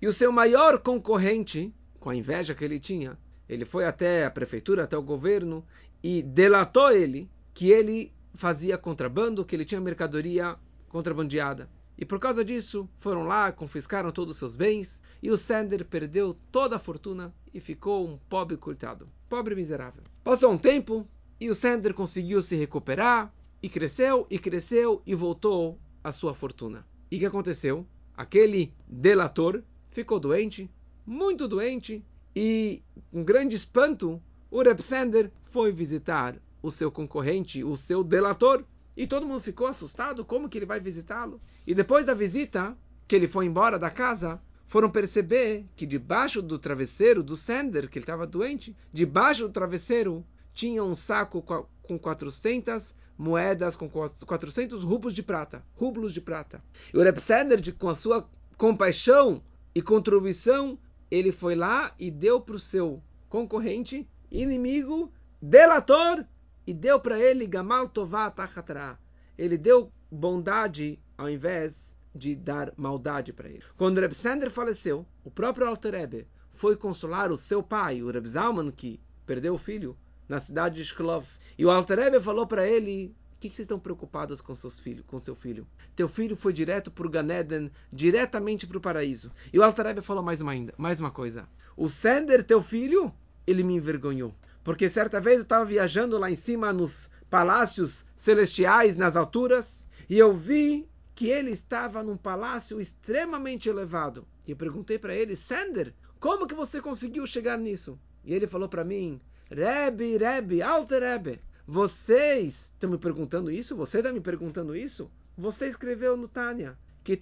E 0.01 0.08
o 0.08 0.13
seu 0.13 0.31
maior 0.31 0.79
concorrente, 0.79 1.71
com 1.99 2.10
a 2.10 2.15
inveja 2.15 2.55
que 2.55 2.65
ele 2.65 2.79
tinha, 2.79 3.15
ele 3.47 3.63
foi 3.63 3.86
até 3.86 4.25
a 4.25 4.31
prefeitura, 4.31 4.86
até 4.86 4.97
o 4.97 5.03
governo 5.03 5.63
e 6.01 6.23
delatou 6.23 6.91
ele 6.91 7.29
que 7.53 7.69
ele 7.69 8.12
fazia 8.34 8.75
contrabando, 8.75 9.45
que 9.45 9.55
ele 9.55 9.65
tinha 9.65 9.79
mercadoria 9.79 10.55
contrabandeada. 10.89 11.69
E 11.97 12.05
por 12.05 12.19
causa 12.19 12.43
disso, 12.43 12.89
foram 12.99 13.23
lá, 13.23 13.51
confiscaram 13.51 14.12
todos 14.12 14.34
os 14.34 14.38
seus 14.38 14.55
bens, 14.55 15.01
e 15.21 15.31
o 15.31 15.38
Sender 15.38 15.86
perdeu 15.86 16.36
toda 16.51 16.75
a 16.75 16.79
fortuna 16.79 17.34
e 17.53 17.60
ficou 17.60 18.08
um 18.08 18.17
pobre 18.29 18.58
coitado, 18.58 19.08
pobre 19.29 19.55
miserável. 19.55 20.03
Passou 20.23 20.51
um 20.51 20.58
tempo 20.58 21.08
e 21.39 21.49
o 21.49 21.55
Sender 21.55 21.93
conseguiu 21.93 22.41
se 22.41 22.55
recuperar, 22.55 23.34
e 23.62 23.69
cresceu, 23.69 24.27
e 24.29 24.38
cresceu, 24.38 25.01
e 25.08 25.15
voltou 25.15 25.79
à 26.03 26.12
sua 26.12 26.36
fortuna. 26.36 26.86
E 27.10 27.15
o 27.15 27.19
que 27.19 27.25
aconteceu? 27.25 27.86
Aquele 28.15 28.71
delator 28.88 29.63
ficou 29.89 30.19
doente, 30.19 30.69
muito 31.05 31.47
doente, 31.47 32.05
e 32.36 32.84
com 33.12 33.23
grande 33.23 33.55
espanto, 33.55 34.21
o 34.51 34.62
Reb 34.62 34.79
Sender 34.81 35.31
foi 35.45 35.71
visitar 35.71 36.36
o 36.62 36.69
seu 36.69 36.91
concorrente, 36.91 37.63
o 37.63 37.75
seu 37.75 38.03
delator, 38.03 38.63
E 38.95 39.05
todo 39.05 39.25
mundo 39.25 39.41
ficou 39.41 39.67
assustado, 39.67 40.23
como 40.23 40.47
que 40.47 40.58
ele 40.58 40.65
vai 40.65 40.79
visitá-lo? 40.79 41.41
E 41.67 41.73
depois 41.73 42.05
da 42.05 42.13
visita, 42.13 42.77
que 43.08 43.15
ele 43.15 43.27
foi 43.27 43.45
embora 43.45 43.77
da 43.77 43.89
casa, 43.89 44.41
foram 44.65 44.89
perceber 44.89 45.65
que 45.75 45.86
debaixo 45.86 46.41
do 46.41 46.58
travesseiro 46.58 47.21
do 47.21 47.38
Sender, 47.38 47.89
que 47.89 47.97
ele 47.97 48.03
estava 48.03 48.25
doente, 48.25 48.75
debaixo 48.91 49.43
do 49.43 49.53
travesseiro 49.53 50.25
tinha 50.53 50.84
um 50.84 50.95
saco 50.95 51.41
com 51.41 51.99
400 51.99 52.95
moedas, 53.17 53.75
com 53.75 53.89
400 53.89 54.84
rublos 54.84 55.13
de 55.13 55.21
prata. 55.21 55.63
Rublos 55.75 56.13
de 56.13 56.21
prata. 56.21 56.63
E 56.93 56.97
o 56.97 57.03
Reb 57.03 57.17
Sender, 57.19 57.62
com 57.75 57.89
a 57.89 57.95
sua 57.95 58.27
compaixão 58.58 59.41
e 59.73 59.81
contribuição, 59.81 60.79
ele 61.12 61.31
foi 61.31 61.55
lá 61.55 61.93
e 61.99 62.10
deu 62.10 62.39
para 62.39 62.55
o 62.55 62.60
seu 62.60 63.01
concorrente, 63.29 64.08
inimigo, 64.31 65.12
delator, 65.41 66.25
e 66.65 66.73
deu 66.73 66.99
para 66.99 67.19
ele 67.19 67.45
Gamal 67.47 67.88
Tová 67.88 68.30
Tachatra. 68.30 68.97
Ele 69.38 69.58
deu 69.58 69.91
bondade 70.10 70.99
ao 71.17 71.30
invés 71.30 71.95
de 72.13 72.36
dar 72.36 72.73
maldade 72.78 73.34
para 73.34 73.49
ele. 73.49 73.63
Quando 73.78 73.99
Reb 73.99 74.13
Sander 74.13 74.49
faleceu, 74.49 75.06
o 75.23 75.30
próprio 75.30 75.67
Alter 75.67 75.93
Rebbe 75.93 76.28
foi 76.51 76.75
consolar 76.75 77.32
o 77.32 77.38
seu 77.38 77.62
pai, 77.62 78.01
o 78.01 78.10
Reb 78.10 78.25
Zalman, 78.25 78.71
que 78.71 78.99
perdeu 79.25 79.54
o 79.54 79.58
filho, 79.58 79.97
na 80.28 80.39
cidade 80.39 80.75
de 80.75 80.86
Shklov. 80.86 81.25
E 81.58 81.65
o 81.65 81.69
Alter 81.69 81.99
Rebbe 81.99 82.21
falou 82.21 82.47
para 82.47 82.65
ele: 82.65 83.13
o 83.36 83.39
que, 83.39 83.49
vocês 83.49 83.65
estão 83.65 83.78
preocupados 83.78 84.39
com, 84.39 84.56
seus 84.56 84.80
filhos, 84.80 85.06
com 85.06 85.19
seu 85.19 85.36
filho? 85.36 85.67
Teu 85.95 86.08
filho 86.08 86.38
foi 86.38 86.54
direto 86.54 86.89
para 86.89 87.06
o 87.06 87.10
Ganeden, 87.10 87.69
diretamente 87.91 88.65
para 88.65 88.78
o 88.78 88.82
paraíso. 88.82 89.32
E 89.51 89.60
o 89.60 89.63
Alter 89.63 89.88
Rebbe 89.88 90.01
falou 90.01 90.23
mais 90.23 90.39
uma, 90.39 90.54
ainda, 90.54 90.73
mais 90.78 90.99
uma 90.99 91.12
coisa. 91.12 91.47
O 91.75 91.89
Sender, 91.89 92.43
teu 92.43 92.62
filho, 92.62 93.13
ele 93.45 93.62
me 93.62 93.75
envergonhou. 93.75 94.34
Porque 94.65 94.89
certa 94.89 95.21
vez 95.21 95.38
eu 95.38 95.43
estava 95.43 95.63
viajando 95.63 96.17
lá 96.17 96.32
em 96.32 96.36
cima 96.36 96.73
nos 96.73 97.08
palácios 97.30 98.04
celestiais, 98.17 98.95
nas 98.95 99.15
alturas, 99.15 99.86
e 100.10 100.17
eu 100.17 100.36
vi 100.36 100.89
que 101.13 101.28
ele 101.28 101.51
estava 101.51 102.04
num 102.04 102.17
palácio 102.17 102.82
extremamente 102.82 103.69
elevado. 103.69 104.28
E 104.43 104.51
eu 104.51 104.58
perguntei 104.58 104.97
para 104.97 105.13
ele, 105.13 105.36
Sander, 105.36 105.93
como 106.19 106.47
que 106.47 106.56
você 106.56 106.82
conseguiu 106.82 107.28
chegar 107.28 107.60
nisso? 107.60 107.99
E 108.23 108.34
ele 108.34 108.47
falou 108.47 108.67
para 108.67 108.84
mim, 108.84 109.21
Rebbe, 109.51 110.17
Rebbe, 110.17 110.63
Alter 110.63 111.04
Rebbe, 111.04 111.39
vocês 111.67 112.71
estão 112.73 112.89
me 112.89 112.97
perguntando 112.97 113.51
isso? 113.51 113.75
Você 113.75 113.99
está 113.99 114.12
me 114.12 114.19
perguntando 114.19 114.75
isso? 114.75 115.12
Você 115.38 115.67
escreveu 115.67 116.17
no 116.17 116.28
Tânia 116.28 116.75
que 117.04 117.15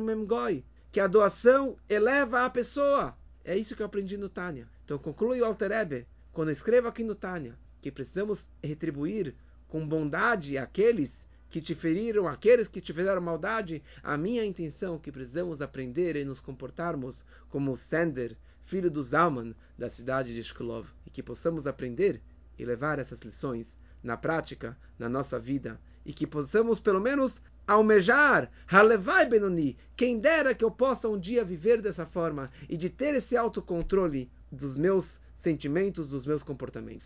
Memgoi, 0.00 0.64
que 0.90 0.98
a 0.98 1.06
doação 1.06 1.76
eleva 1.90 2.46
a 2.46 2.48
pessoa. 2.48 3.14
É 3.44 3.54
isso 3.54 3.76
que 3.76 3.82
eu 3.82 3.86
aprendi 3.86 4.16
no 4.16 4.30
Tânia. 4.30 4.66
Então 4.82 4.96
conclui 4.96 5.42
o 5.42 5.44
Alter 5.44 5.72
Rebbe, 5.72 6.06
quando 6.32 6.48
eu 6.48 6.52
escrevo 6.52 6.88
aqui 6.88 7.02
no 7.02 7.14
Tânia, 7.14 7.58
que 7.80 7.90
precisamos 7.90 8.48
retribuir 8.62 9.34
com 9.68 9.86
bondade 9.86 10.56
aqueles 10.58 11.28
que 11.48 11.60
te 11.60 11.74
feriram, 11.74 12.28
aqueles 12.28 12.68
que 12.68 12.80
te 12.80 12.92
fizeram 12.92 13.20
maldade, 13.20 13.82
a 14.02 14.16
minha 14.16 14.44
intenção 14.44 14.94
é 14.94 14.98
que 14.98 15.10
precisamos 15.10 15.60
aprender 15.60 16.14
e 16.14 16.24
nos 16.24 16.40
comportarmos 16.40 17.24
como 17.48 17.76
Sender, 17.76 18.36
filho 18.64 18.90
do 18.90 19.02
Zalman, 19.02 19.54
da 19.76 19.90
cidade 19.90 20.32
de 20.32 20.42
Shklov, 20.44 20.86
e 21.04 21.10
que 21.10 21.22
possamos 21.22 21.66
aprender 21.66 22.22
e 22.56 22.64
levar 22.64 23.00
essas 23.00 23.20
lições 23.22 23.76
na 24.00 24.16
prática, 24.16 24.78
na 24.96 25.08
nossa 25.08 25.40
vida, 25.40 25.80
e 26.06 26.12
que 26.12 26.26
possamos 26.26 26.78
pelo 26.78 27.00
menos 27.00 27.42
almejar, 27.66 28.50
Halevai 28.68 29.26
Benoni, 29.26 29.76
quem 29.96 30.18
dera 30.18 30.54
que 30.54 30.64
eu 30.64 30.70
possa 30.70 31.08
um 31.08 31.18
dia 31.18 31.44
viver 31.44 31.82
dessa 31.82 32.06
forma 32.06 32.50
e 32.68 32.76
de 32.76 32.88
ter 32.88 33.14
esse 33.14 33.36
autocontrole 33.36 34.30
dos 34.50 34.76
meus 34.76 35.20
sentimentos, 35.40 36.10
dos 36.10 36.26
meus 36.26 36.42
comportamentos. 36.42 36.98